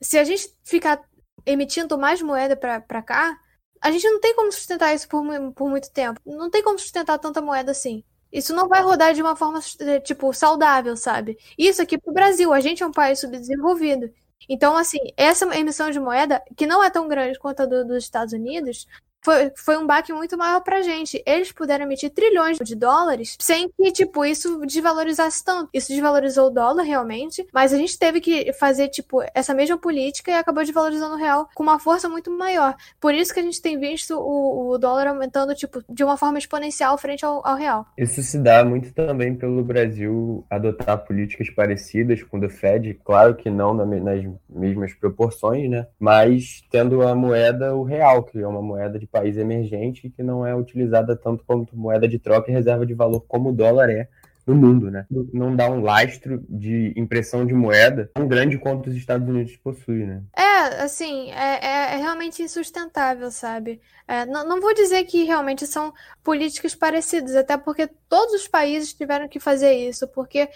Se 0.00 0.18
a 0.18 0.24
gente 0.24 0.54
ficar 0.64 1.02
emitindo 1.44 1.98
mais 1.98 2.22
moeda 2.22 2.56
para 2.56 3.02
cá, 3.02 3.38
a 3.80 3.90
gente 3.90 4.08
não 4.08 4.20
tem 4.20 4.34
como 4.34 4.52
sustentar 4.52 4.94
isso 4.94 5.08
por, 5.08 5.24
por 5.52 5.68
muito 5.68 5.90
tempo. 5.90 6.20
Não 6.24 6.50
tem 6.50 6.62
como 6.62 6.78
sustentar 6.78 7.18
tanta 7.18 7.40
moeda 7.40 7.70
assim. 7.72 8.04
Isso 8.30 8.54
não 8.54 8.68
vai 8.68 8.82
rodar 8.82 9.14
de 9.14 9.22
uma 9.22 9.34
forma, 9.34 9.60
tipo, 10.04 10.32
saudável, 10.34 10.96
sabe? 10.96 11.38
Isso 11.56 11.80
aqui 11.80 11.96
pro 11.96 12.12
Brasil, 12.12 12.52
a 12.52 12.60
gente 12.60 12.82
é 12.82 12.86
um 12.86 12.92
país 12.92 13.20
subdesenvolvido. 13.20 14.12
Então, 14.48 14.76
assim, 14.76 14.98
essa 15.16 15.44
emissão 15.56 15.90
de 15.90 15.98
moeda, 15.98 16.42
que 16.56 16.66
não 16.66 16.82
é 16.84 16.90
tão 16.90 17.08
grande 17.08 17.38
quanto 17.38 17.62
a 17.62 17.66
do, 17.66 17.84
dos 17.86 18.04
Estados 18.04 18.32
Unidos, 18.34 18.86
foi, 19.22 19.52
foi 19.56 19.76
um 19.76 19.86
baque 19.86 20.12
muito 20.12 20.36
maior 20.36 20.60
pra 20.60 20.82
gente. 20.82 21.22
Eles 21.26 21.52
puderam 21.52 21.84
emitir 21.84 22.10
trilhões 22.10 22.58
de 22.58 22.74
dólares 22.74 23.36
sem 23.40 23.68
que, 23.68 23.92
tipo, 23.92 24.24
isso 24.24 24.60
desvalorizasse 24.66 25.44
tanto. 25.44 25.68
Isso 25.72 25.88
desvalorizou 25.88 26.48
o 26.48 26.50
dólar 26.50 26.82
realmente, 26.82 27.46
mas 27.52 27.72
a 27.72 27.76
gente 27.76 27.98
teve 27.98 28.20
que 28.20 28.52
fazer, 28.54 28.88
tipo, 28.88 29.22
essa 29.34 29.54
mesma 29.54 29.78
política 29.78 30.30
e 30.30 30.34
acabou 30.34 30.62
desvalorizando 30.62 31.14
o 31.14 31.18
real 31.18 31.48
com 31.54 31.62
uma 31.62 31.78
força 31.78 32.08
muito 32.08 32.30
maior. 32.30 32.74
Por 33.00 33.14
isso 33.14 33.34
que 33.34 33.40
a 33.40 33.42
gente 33.42 33.60
tem 33.60 33.78
visto 33.78 34.18
o, 34.18 34.70
o 34.70 34.78
dólar 34.78 35.08
aumentando, 35.08 35.54
tipo, 35.54 35.82
de 35.88 36.04
uma 36.04 36.16
forma 36.16 36.38
exponencial 36.38 36.96
frente 36.96 37.24
ao, 37.24 37.46
ao 37.46 37.56
real. 37.56 37.86
Isso 37.96 38.22
se 38.22 38.38
dá 38.38 38.64
muito 38.64 38.92
também 38.92 39.34
pelo 39.34 39.62
Brasil 39.64 40.44
adotar 40.48 41.04
políticas 41.04 41.50
parecidas 41.50 42.22
com 42.22 42.38
o 42.38 42.40
do 42.40 42.48
Fed, 42.48 42.94
claro 43.04 43.34
que 43.34 43.50
não 43.50 43.74
nas 43.74 44.24
mesmas 44.48 44.94
proporções, 44.94 45.68
né? 45.68 45.86
Mas 45.98 46.64
tendo 46.70 47.02
a 47.02 47.14
moeda 47.14 47.74
o 47.74 47.82
real, 47.82 48.22
que 48.22 48.38
é 48.38 48.46
uma 48.46 48.62
moeda 48.62 48.98
de 48.98 49.07
país 49.08 49.36
emergente 49.36 50.10
que 50.10 50.22
não 50.22 50.46
é 50.46 50.54
utilizada 50.54 51.16
tanto 51.16 51.44
como 51.44 51.68
moeda 51.72 52.06
de 52.08 52.18
troca 52.18 52.50
e 52.50 52.54
reserva 52.54 52.86
de 52.86 52.94
valor 52.94 53.20
como 53.28 53.50
o 53.50 53.52
dólar 53.52 53.90
é 53.90 54.08
no 54.48 54.54
mundo, 54.54 54.90
né? 54.90 55.06
Não 55.10 55.54
dá 55.54 55.68
um 55.70 55.82
lastro 55.82 56.42
de 56.48 56.94
impressão 56.96 57.44
de 57.44 57.52
moeda 57.52 58.10
tão 58.14 58.26
grande 58.26 58.56
quanto 58.56 58.88
os 58.88 58.96
Estados 58.96 59.28
Unidos 59.28 59.54
possuem, 59.58 60.06
né? 60.06 60.22
É, 60.34 60.82
assim, 60.82 61.30
é, 61.32 61.58
é, 61.62 61.94
é 61.94 61.96
realmente 61.98 62.42
insustentável, 62.42 63.30
sabe? 63.30 63.78
É, 64.06 64.24
não, 64.24 64.48
não 64.48 64.58
vou 64.58 64.72
dizer 64.72 65.04
que 65.04 65.24
realmente 65.24 65.66
são 65.66 65.92
políticas 66.24 66.74
parecidas, 66.74 67.36
até 67.36 67.58
porque 67.58 67.90
todos 68.08 68.32
os 68.32 68.48
países 68.48 68.94
tiveram 68.94 69.28
que 69.28 69.38
fazer 69.38 69.74
isso, 69.74 70.08
porque 70.08 70.48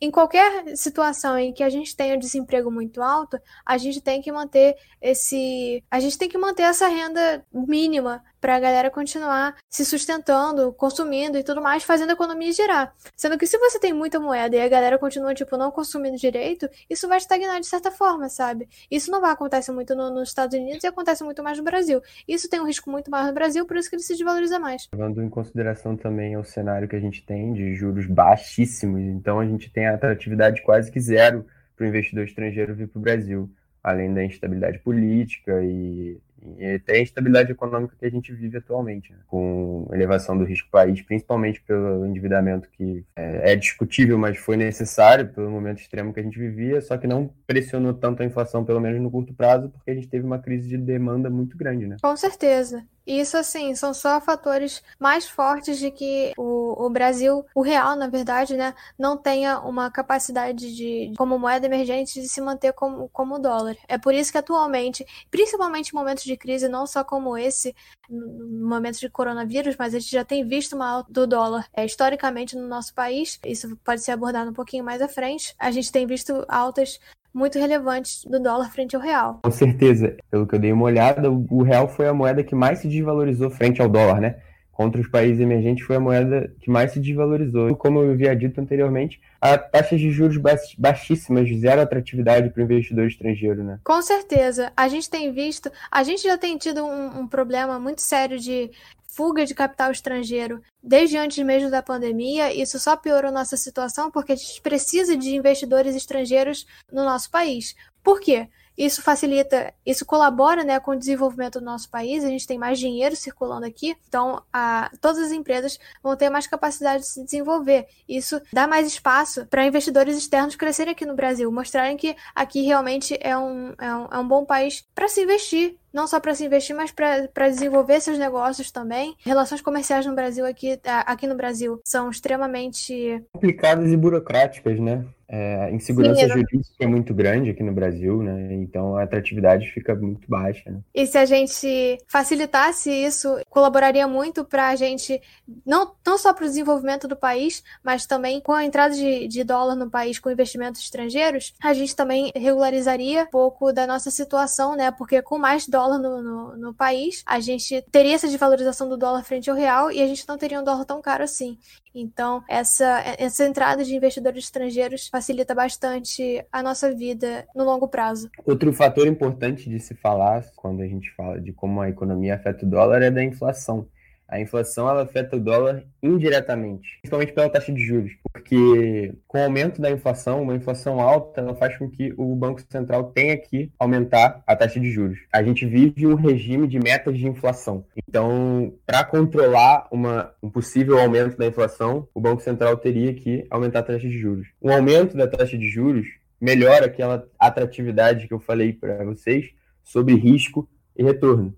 em 0.00 0.10
qualquer 0.10 0.76
situação 0.76 1.38
em 1.38 1.52
que 1.52 1.62
a 1.62 1.70
gente 1.70 1.96
tenha 1.96 2.14
um 2.14 2.18
desemprego 2.18 2.70
muito 2.70 3.02
alto, 3.02 3.38
a 3.66 3.76
gente 3.76 4.00
tem 4.00 4.22
que 4.22 4.30
manter 4.30 4.76
esse, 5.00 5.82
a 5.90 5.98
gente 5.98 6.16
tem 6.16 6.28
que 6.28 6.38
manter 6.38 6.62
essa 6.62 6.86
renda 6.86 7.44
mínima 7.52 8.22
para 8.40 8.56
a 8.56 8.60
galera 8.60 8.90
continuar 8.90 9.56
se 9.68 9.84
sustentando, 9.84 10.72
consumindo 10.72 11.38
e 11.38 11.42
tudo 11.42 11.60
mais, 11.60 11.82
fazendo 11.82 12.10
a 12.10 12.12
economia 12.12 12.52
girar. 12.52 12.94
Sendo 13.16 13.38
que 13.38 13.46
se 13.46 13.58
você 13.58 13.78
tem 13.78 13.92
muita 13.92 14.20
moeda 14.20 14.56
e 14.56 14.60
a 14.60 14.68
galera 14.68 14.98
continua, 14.98 15.34
tipo, 15.34 15.56
não 15.56 15.70
consumindo 15.70 16.16
direito, 16.16 16.68
isso 16.88 17.08
vai 17.08 17.18
estagnar 17.18 17.60
de 17.60 17.66
certa 17.66 17.90
forma, 17.90 18.28
sabe? 18.28 18.68
Isso 18.90 19.10
não 19.10 19.20
vai 19.20 19.32
acontecer 19.32 19.72
muito 19.72 19.94
no, 19.94 20.10
nos 20.10 20.28
Estados 20.28 20.58
Unidos 20.58 20.84
e 20.84 20.86
acontece 20.86 21.24
muito 21.24 21.42
mais 21.42 21.58
no 21.58 21.64
Brasil. 21.64 22.00
Isso 22.26 22.48
tem 22.48 22.60
um 22.60 22.66
risco 22.66 22.90
muito 22.90 23.10
maior 23.10 23.26
no 23.26 23.34
Brasil, 23.34 23.66
por 23.66 23.76
isso 23.76 23.88
que 23.88 23.96
ele 23.96 24.02
se 24.02 24.14
desvaloriza 24.14 24.58
mais. 24.58 24.88
Levando 24.92 25.22
em 25.22 25.28
consideração 25.28 25.96
também 25.96 26.36
o 26.36 26.44
cenário 26.44 26.88
que 26.88 26.96
a 26.96 27.00
gente 27.00 27.24
tem 27.24 27.52
de 27.52 27.74
juros 27.74 28.06
baixíssimos, 28.06 29.00
então 29.00 29.40
a 29.40 29.46
gente 29.46 29.70
tem 29.70 29.86
a 29.86 29.94
atratividade 29.94 30.62
quase 30.62 30.90
que 30.90 31.00
zero 31.00 31.46
para 31.76 31.84
o 31.84 31.88
investidor 31.88 32.24
estrangeiro 32.24 32.74
vir 32.74 32.88
para 32.88 32.98
o 32.98 33.02
Brasil, 33.02 33.50
além 33.82 34.12
da 34.12 34.24
instabilidade 34.24 34.80
política 34.80 35.62
e 35.62 36.18
e 36.56 36.74
até 36.74 36.94
a 36.94 37.02
instabilidade 37.02 37.52
econômica 37.52 37.96
que 37.98 38.06
a 38.06 38.10
gente 38.10 38.32
vive 38.32 38.58
atualmente, 38.58 39.12
né? 39.12 39.18
com 39.26 39.88
elevação 39.92 40.36
do 40.36 40.44
risco 40.44 40.68
país, 40.70 41.00
principalmente 41.02 41.60
pelo 41.62 42.06
endividamento 42.06 42.68
que 42.70 43.04
é, 43.16 43.52
é, 43.52 43.56
discutível, 43.56 44.18
mas 44.18 44.38
foi 44.38 44.56
necessário 44.56 45.28
pelo 45.28 45.50
momento 45.50 45.80
extremo 45.80 46.12
que 46.12 46.20
a 46.20 46.22
gente 46.22 46.38
vivia, 46.38 46.80
só 46.80 46.96
que 46.96 47.06
não 47.06 47.30
pressionou 47.46 47.92
tanto 47.94 48.22
a 48.22 48.26
inflação, 48.26 48.64
pelo 48.64 48.80
menos 48.80 49.00
no 49.00 49.10
curto 49.10 49.34
prazo, 49.34 49.68
porque 49.68 49.90
a 49.90 49.94
gente 49.94 50.08
teve 50.08 50.24
uma 50.24 50.38
crise 50.38 50.68
de 50.68 50.78
demanda 50.78 51.28
muito 51.28 51.56
grande, 51.56 51.86
né? 51.86 51.96
Com 52.00 52.16
certeza. 52.16 52.84
Isso, 53.08 53.38
assim, 53.38 53.74
são 53.74 53.94
só 53.94 54.20
fatores 54.20 54.82
mais 54.98 55.26
fortes 55.26 55.78
de 55.78 55.90
que 55.90 56.34
o, 56.36 56.84
o 56.84 56.90
Brasil, 56.90 57.42
o 57.54 57.62
real, 57.62 57.96
na 57.96 58.06
verdade, 58.06 58.54
né, 58.54 58.74
não 58.98 59.16
tenha 59.16 59.60
uma 59.60 59.90
capacidade 59.90 60.76
de, 60.76 61.14
como 61.16 61.38
moeda 61.38 61.64
emergente, 61.64 62.20
de 62.20 62.28
se 62.28 62.38
manter 62.42 62.74
como, 62.74 63.08
como 63.08 63.38
dólar. 63.38 63.78
É 63.88 63.96
por 63.96 64.12
isso 64.12 64.30
que 64.30 64.36
atualmente, 64.36 65.06
principalmente 65.30 65.88
em 65.88 65.96
momentos 65.96 66.22
de 66.22 66.36
crise, 66.36 66.68
não 66.68 66.86
só 66.86 67.02
como 67.02 67.34
esse, 67.38 67.74
momento 68.10 68.98
de 68.98 69.08
coronavírus, 69.08 69.76
mas 69.78 69.94
a 69.94 69.98
gente 69.98 70.10
já 70.10 70.24
tem 70.24 70.46
visto 70.46 70.74
uma 70.74 70.88
alta 70.88 71.12
do 71.12 71.26
dólar 71.26 71.66
é, 71.74 71.84
historicamente 71.84 72.56
no 72.56 72.66
nosso 72.66 72.94
país. 72.94 73.38
Isso 73.44 73.76
pode 73.84 74.02
ser 74.02 74.12
abordado 74.12 74.50
um 74.50 74.54
pouquinho 74.54 74.84
mais 74.84 75.02
à 75.02 75.08
frente. 75.08 75.54
A 75.58 75.70
gente 75.70 75.92
tem 75.92 76.06
visto 76.06 76.44
altas 76.48 76.98
muito 77.32 77.58
relevantes 77.58 78.24
do 78.24 78.40
dólar 78.40 78.70
frente 78.70 78.96
ao 78.96 79.02
real. 79.02 79.40
Com 79.42 79.50
certeza. 79.50 80.16
Pelo 80.30 80.46
que 80.46 80.54
eu 80.54 80.58
dei 80.58 80.72
uma 80.72 80.84
olhada, 80.84 81.30
o 81.30 81.62
real 81.62 81.88
foi 81.88 82.08
a 82.08 82.14
moeda 82.14 82.42
que 82.42 82.54
mais 82.54 82.80
se 82.80 82.88
desvalorizou 82.88 83.50
frente 83.50 83.80
ao 83.80 83.88
dólar, 83.88 84.20
né? 84.20 84.36
Contra 84.78 85.00
os 85.00 85.08
países 85.08 85.40
emergentes 85.40 85.84
foi 85.84 85.96
a 85.96 86.00
moeda 86.00 86.52
que 86.60 86.70
mais 86.70 86.92
se 86.92 87.00
desvalorizou. 87.00 87.74
Como 87.74 88.00
eu 88.00 88.12
havia 88.12 88.36
dito 88.36 88.60
anteriormente, 88.60 89.20
a 89.40 89.58
taxas 89.58 89.98
de 89.98 90.08
juros 90.12 90.36
baixíssimas, 90.78 91.48
zero 91.58 91.80
atratividade 91.80 92.50
para 92.50 92.60
o 92.60 92.64
investidor 92.64 93.08
estrangeiro, 93.08 93.64
né? 93.64 93.80
Com 93.82 94.00
certeza. 94.00 94.72
A 94.76 94.86
gente 94.86 95.10
tem 95.10 95.32
visto, 95.32 95.68
a 95.90 96.04
gente 96.04 96.22
já 96.22 96.38
tem 96.38 96.56
tido 96.56 96.84
um, 96.84 97.22
um 97.22 97.26
problema 97.26 97.80
muito 97.80 98.02
sério 98.02 98.38
de 98.38 98.70
fuga 99.08 99.44
de 99.44 99.54
capital 99.54 99.90
estrangeiro 99.90 100.62
desde 100.82 101.16
antes 101.16 101.44
mesmo 101.44 101.70
da 101.70 101.82
pandemia. 101.82 102.52
Isso 102.52 102.78
só 102.78 102.96
piorou 102.96 103.32
nossa 103.32 103.56
situação 103.56 104.10
porque 104.10 104.32
a 104.32 104.36
gente 104.36 104.60
precisa 104.60 105.16
de 105.16 105.34
investidores 105.34 105.96
estrangeiros 105.96 106.66
no 106.92 107.04
nosso 107.04 107.30
país. 107.30 107.74
Por 108.02 108.20
quê? 108.20 108.48
isso 108.78 109.02
facilita, 109.02 109.74
isso 109.84 110.06
colabora 110.06 110.62
né, 110.62 110.78
com 110.78 110.92
o 110.92 110.96
desenvolvimento 110.96 111.58
do 111.58 111.64
nosso 111.64 111.90
país, 111.90 112.24
a 112.24 112.28
gente 112.28 112.46
tem 112.46 112.56
mais 112.56 112.78
dinheiro 112.78 113.16
circulando 113.16 113.66
aqui, 113.66 113.96
então 114.06 114.40
a, 114.52 114.88
todas 115.00 115.18
as 115.18 115.32
empresas 115.32 115.80
vão 116.00 116.16
ter 116.16 116.30
mais 116.30 116.46
capacidade 116.46 117.02
de 117.02 117.08
se 117.08 117.24
desenvolver. 117.24 117.88
Isso 118.08 118.40
dá 118.52 118.68
mais 118.68 118.86
espaço 118.86 119.44
para 119.46 119.66
investidores 119.66 120.16
externos 120.16 120.54
crescerem 120.54 120.92
aqui 120.92 121.04
no 121.04 121.16
Brasil, 121.16 121.50
mostrarem 121.50 121.96
que 121.96 122.14
aqui 122.32 122.62
realmente 122.62 123.18
é 123.20 123.36
um, 123.36 123.74
é 123.78 123.94
um, 123.94 124.08
é 124.12 124.18
um 124.18 124.28
bom 124.28 124.44
país 124.44 124.86
para 124.94 125.08
se 125.08 125.22
investir 125.22 125.76
não 125.98 126.06
só 126.06 126.20
para 126.20 126.32
se 126.32 126.44
investir, 126.44 126.76
mas 126.76 126.92
para 126.92 127.48
desenvolver 127.48 128.00
seus 128.00 128.18
negócios 128.18 128.70
também. 128.70 129.16
Relações 129.18 129.60
comerciais 129.60 130.06
no 130.06 130.14
Brasil 130.14 130.46
aqui, 130.46 130.80
aqui 131.04 131.26
no 131.26 131.34
Brasil 131.34 131.80
são 131.84 132.08
extremamente 132.08 133.20
complicadas 133.32 133.90
e 133.90 133.96
burocráticas, 133.96 134.78
né? 134.78 135.04
É, 135.30 135.64
a 135.64 135.70
insegurança 135.70 136.22
Sim, 136.22 136.28
jurídica 136.28 136.74
é 136.80 136.86
muito 136.86 137.12
grande 137.12 137.50
aqui 137.50 137.62
no 137.62 137.72
Brasil, 137.72 138.22
né? 138.22 138.54
Então 138.54 138.96
a 138.96 139.02
atratividade 139.02 139.70
fica 139.70 139.94
muito 139.94 140.26
baixa. 140.26 140.70
Né? 140.70 140.80
E 140.94 141.06
se 141.06 141.18
a 141.18 141.26
gente 141.26 141.98
facilitasse 142.06 142.90
isso, 142.90 143.38
colaboraria 143.50 144.08
muito 144.08 144.42
para 144.42 144.68
a 144.68 144.76
gente, 144.76 145.20
não, 145.66 145.92
não 146.06 146.16
só 146.16 146.32
para 146.32 146.44
o 146.44 146.48
desenvolvimento 146.48 147.06
do 147.06 147.14
país, 147.14 147.62
mas 147.84 148.06
também 148.06 148.40
com 148.40 148.52
a 148.52 148.64
entrada 148.64 148.94
de, 148.94 149.28
de 149.28 149.44
dólar 149.44 149.74
no 149.74 149.90
país 149.90 150.18
com 150.18 150.30
investimentos 150.30 150.80
estrangeiros, 150.80 151.52
a 151.62 151.74
gente 151.74 151.94
também 151.94 152.32
regularizaria 152.34 153.24
um 153.24 153.26
pouco 153.26 153.70
da 153.70 153.86
nossa 153.86 154.10
situação, 154.10 154.74
né? 154.74 154.90
Porque 154.90 155.20
com 155.20 155.38
mais 155.38 155.68
dólar 155.68 155.98
no, 155.98 156.22
no, 156.22 156.56
no 156.56 156.74
país, 156.74 157.22
a 157.26 157.38
gente 157.38 157.84
teria 157.92 158.14
essa 158.14 158.28
desvalorização 158.28 158.88
do 158.88 158.96
dólar 158.96 159.24
frente 159.24 159.50
ao 159.50 159.56
real 159.56 159.92
e 159.92 160.00
a 160.00 160.06
gente 160.06 160.26
não 160.26 160.38
teria 160.38 160.58
um 160.58 160.64
dólar 160.64 160.86
tão 160.86 161.02
caro 161.02 161.24
assim. 161.24 161.58
Então, 162.00 162.42
essa, 162.48 163.02
essa 163.18 163.44
entrada 163.44 163.84
de 163.84 163.94
investidores 163.94 164.44
estrangeiros 164.44 165.08
facilita 165.08 165.54
bastante 165.54 166.44
a 166.52 166.62
nossa 166.62 166.94
vida 166.94 167.46
no 167.54 167.64
longo 167.64 167.88
prazo. 167.88 168.30
Outro 168.44 168.72
fator 168.72 169.06
importante 169.06 169.68
de 169.68 169.78
se 169.80 169.94
falar 169.94 170.44
quando 170.56 170.82
a 170.82 170.86
gente 170.86 171.10
fala 171.14 171.40
de 171.40 171.52
como 171.52 171.80
a 171.80 171.88
economia 171.88 172.34
afeta 172.34 172.64
o 172.64 172.68
dólar 172.68 173.02
é 173.02 173.10
da 173.10 173.22
inflação 173.22 173.86
a 174.28 174.38
inflação 174.38 174.88
ela 174.88 175.02
afeta 175.02 175.36
o 175.36 175.40
dólar 175.40 175.84
indiretamente, 176.02 176.98
principalmente 177.00 177.32
pela 177.32 177.48
taxa 177.48 177.72
de 177.72 177.80
juros, 177.80 178.12
porque 178.30 179.14
com 179.26 179.38
o 179.38 179.44
aumento 179.44 179.80
da 179.80 179.90
inflação, 179.90 180.42
uma 180.42 180.54
inflação 180.54 181.00
alta, 181.00 181.40
ela 181.40 181.54
faz 181.54 181.78
com 181.78 181.88
que 181.88 182.12
o 182.16 182.36
Banco 182.36 182.62
Central 182.70 183.04
tenha 183.12 183.36
que 183.38 183.72
aumentar 183.78 184.42
a 184.46 184.54
taxa 184.54 184.78
de 184.78 184.90
juros. 184.90 185.18
A 185.32 185.42
gente 185.42 185.64
vive 185.64 186.06
um 186.06 186.14
regime 186.14 186.68
de 186.68 186.78
metas 186.78 187.16
de 187.16 187.26
inflação. 187.26 187.86
Então, 188.06 188.74
para 188.84 189.02
controlar 189.04 189.88
uma, 189.90 190.32
um 190.42 190.50
possível 190.50 190.98
aumento 190.98 191.38
da 191.38 191.46
inflação, 191.46 192.06
o 192.14 192.20
Banco 192.20 192.42
Central 192.42 192.76
teria 192.76 193.14
que 193.14 193.46
aumentar 193.50 193.78
a 193.78 193.84
taxa 193.84 194.08
de 194.08 194.18
juros. 194.18 194.46
Um 194.60 194.70
aumento 194.70 195.16
da 195.16 195.26
taxa 195.26 195.56
de 195.56 195.68
juros 195.68 196.06
melhora 196.38 196.86
aquela 196.86 197.26
atratividade 197.38 198.28
que 198.28 198.34
eu 198.34 198.38
falei 198.38 198.72
para 198.74 199.04
vocês 199.04 199.50
sobre 199.82 200.14
risco 200.14 200.68
e 200.94 201.02
retorno. 201.02 201.56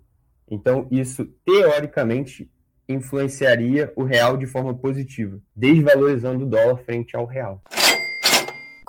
Então, 0.48 0.86
isso 0.90 1.24
teoricamente 1.44 2.50
influenciaria 2.92 3.92
o 3.96 4.02
real 4.02 4.36
de 4.36 4.46
forma 4.46 4.74
positiva, 4.74 5.38
desvalorizando 5.54 6.44
o 6.44 6.48
dólar 6.48 6.78
frente 6.78 7.16
ao 7.16 7.24
real. 7.24 7.62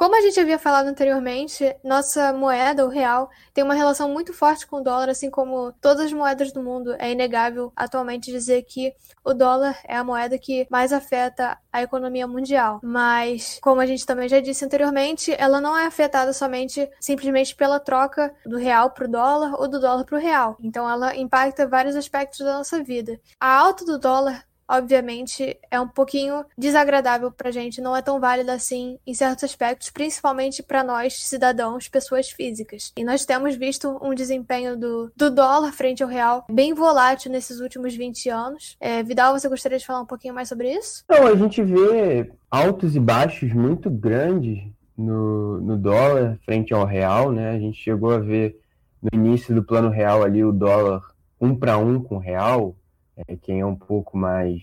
Como 0.01 0.15
a 0.15 0.21
gente 0.21 0.39
havia 0.39 0.57
falado 0.57 0.87
anteriormente, 0.87 1.75
nossa 1.83 2.33
moeda, 2.33 2.83
o 2.83 2.89
real, 2.89 3.29
tem 3.53 3.63
uma 3.63 3.75
relação 3.75 4.09
muito 4.09 4.33
forte 4.33 4.65
com 4.65 4.77
o 4.77 4.83
dólar, 4.83 5.09
assim 5.09 5.29
como 5.29 5.71
todas 5.73 6.07
as 6.07 6.11
moedas 6.11 6.51
do 6.51 6.63
mundo. 6.63 6.95
É 6.97 7.11
inegável 7.11 7.71
atualmente 7.75 8.31
dizer 8.31 8.63
que 8.63 8.95
o 9.23 9.31
dólar 9.31 9.77
é 9.87 9.95
a 9.95 10.03
moeda 10.03 10.39
que 10.39 10.65
mais 10.71 10.91
afeta 10.91 11.55
a 11.71 11.83
economia 11.83 12.25
mundial. 12.25 12.79
Mas, 12.81 13.59
como 13.61 13.79
a 13.79 13.85
gente 13.85 14.03
também 14.03 14.27
já 14.27 14.39
disse 14.39 14.65
anteriormente, 14.65 15.35
ela 15.37 15.61
não 15.61 15.77
é 15.77 15.85
afetada 15.85 16.33
somente 16.33 16.89
simplesmente 16.99 17.55
pela 17.55 17.79
troca 17.79 18.33
do 18.43 18.57
real 18.57 18.89
para 18.89 19.05
o 19.05 19.11
dólar 19.11 19.53
ou 19.61 19.67
do 19.67 19.79
dólar 19.79 20.03
para 20.03 20.17
o 20.17 20.19
real. 20.19 20.57
Então, 20.63 20.89
ela 20.89 21.15
impacta 21.15 21.67
vários 21.67 21.95
aspectos 21.95 22.39
da 22.39 22.57
nossa 22.57 22.83
vida. 22.83 23.21
A 23.39 23.55
alta 23.55 23.85
do 23.85 23.99
dólar 23.99 24.43
obviamente, 24.71 25.57
é 25.69 25.79
um 25.79 25.87
pouquinho 25.87 26.45
desagradável 26.57 27.29
pra 27.29 27.51
gente, 27.51 27.81
não 27.81 27.95
é 27.95 28.01
tão 28.01 28.19
válida 28.19 28.53
assim 28.53 28.97
em 29.05 29.13
certos 29.13 29.43
aspectos, 29.43 29.89
principalmente 29.89 30.63
para 30.63 30.83
nós, 30.83 31.13
cidadãos, 31.13 31.89
pessoas 31.89 32.29
físicas. 32.29 32.93
E 32.95 33.03
nós 33.03 33.25
temos 33.25 33.55
visto 33.55 33.99
um 34.01 34.15
desempenho 34.15 34.77
do, 34.77 35.11
do 35.15 35.29
dólar 35.29 35.73
frente 35.73 36.01
ao 36.01 36.09
real 36.09 36.45
bem 36.49 36.73
volátil 36.73 37.31
nesses 37.31 37.59
últimos 37.59 37.95
20 37.95 38.29
anos. 38.29 38.77
É, 38.79 39.03
Vidal, 39.03 39.37
você 39.37 39.49
gostaria 39.49 39.77
de 39.77 39.85
falar 39.85 40.01
um 40.01 40.05
pouquinho 40.05 40.33
mais 40.33 40.47
sobre 40.47 40.71
isso? 40.71 41.03
Então, 41.03 41.27
a 41.27 41.35
gente 41.35 41.61
vê 41.61 42.31
altos 42.49 42.95
e 42.95 42.99
baixos 42.99 43.51
muito 43.53 43.89
grandes 43.89 44.63
no, 44.97 45.59
no 45.59 45.77
dólar 45.77 46.39
frente 46.45 46.73
ao 46.73 46.85
real, 46.85 47.31
né? 47.31 47.51
A 47.51 47.59
gente 47.59 47.77
chegou 47.77 48.11
a 48.11 48.19
ver 48.19 48.57
no 49.01 49.09
início 49.13 49.53
do 49.53 49.63
plano 49.63 49.89
real 49.89 50.23
ali 50.23 50.43
o 50.43 50.51
dólar 50.51 51.01
um 51.39 51.55
para 51.55 51.77
um 51.77 52.01
com 52.01 52.15
o 52.15 52.19
real, 52.19 52.75
é, 53.27 53.35
quem 53.35 53.59
é 53.59 53.65
um 53.65 53.75
pouco 53.75 54.17
mais 54.17 54.61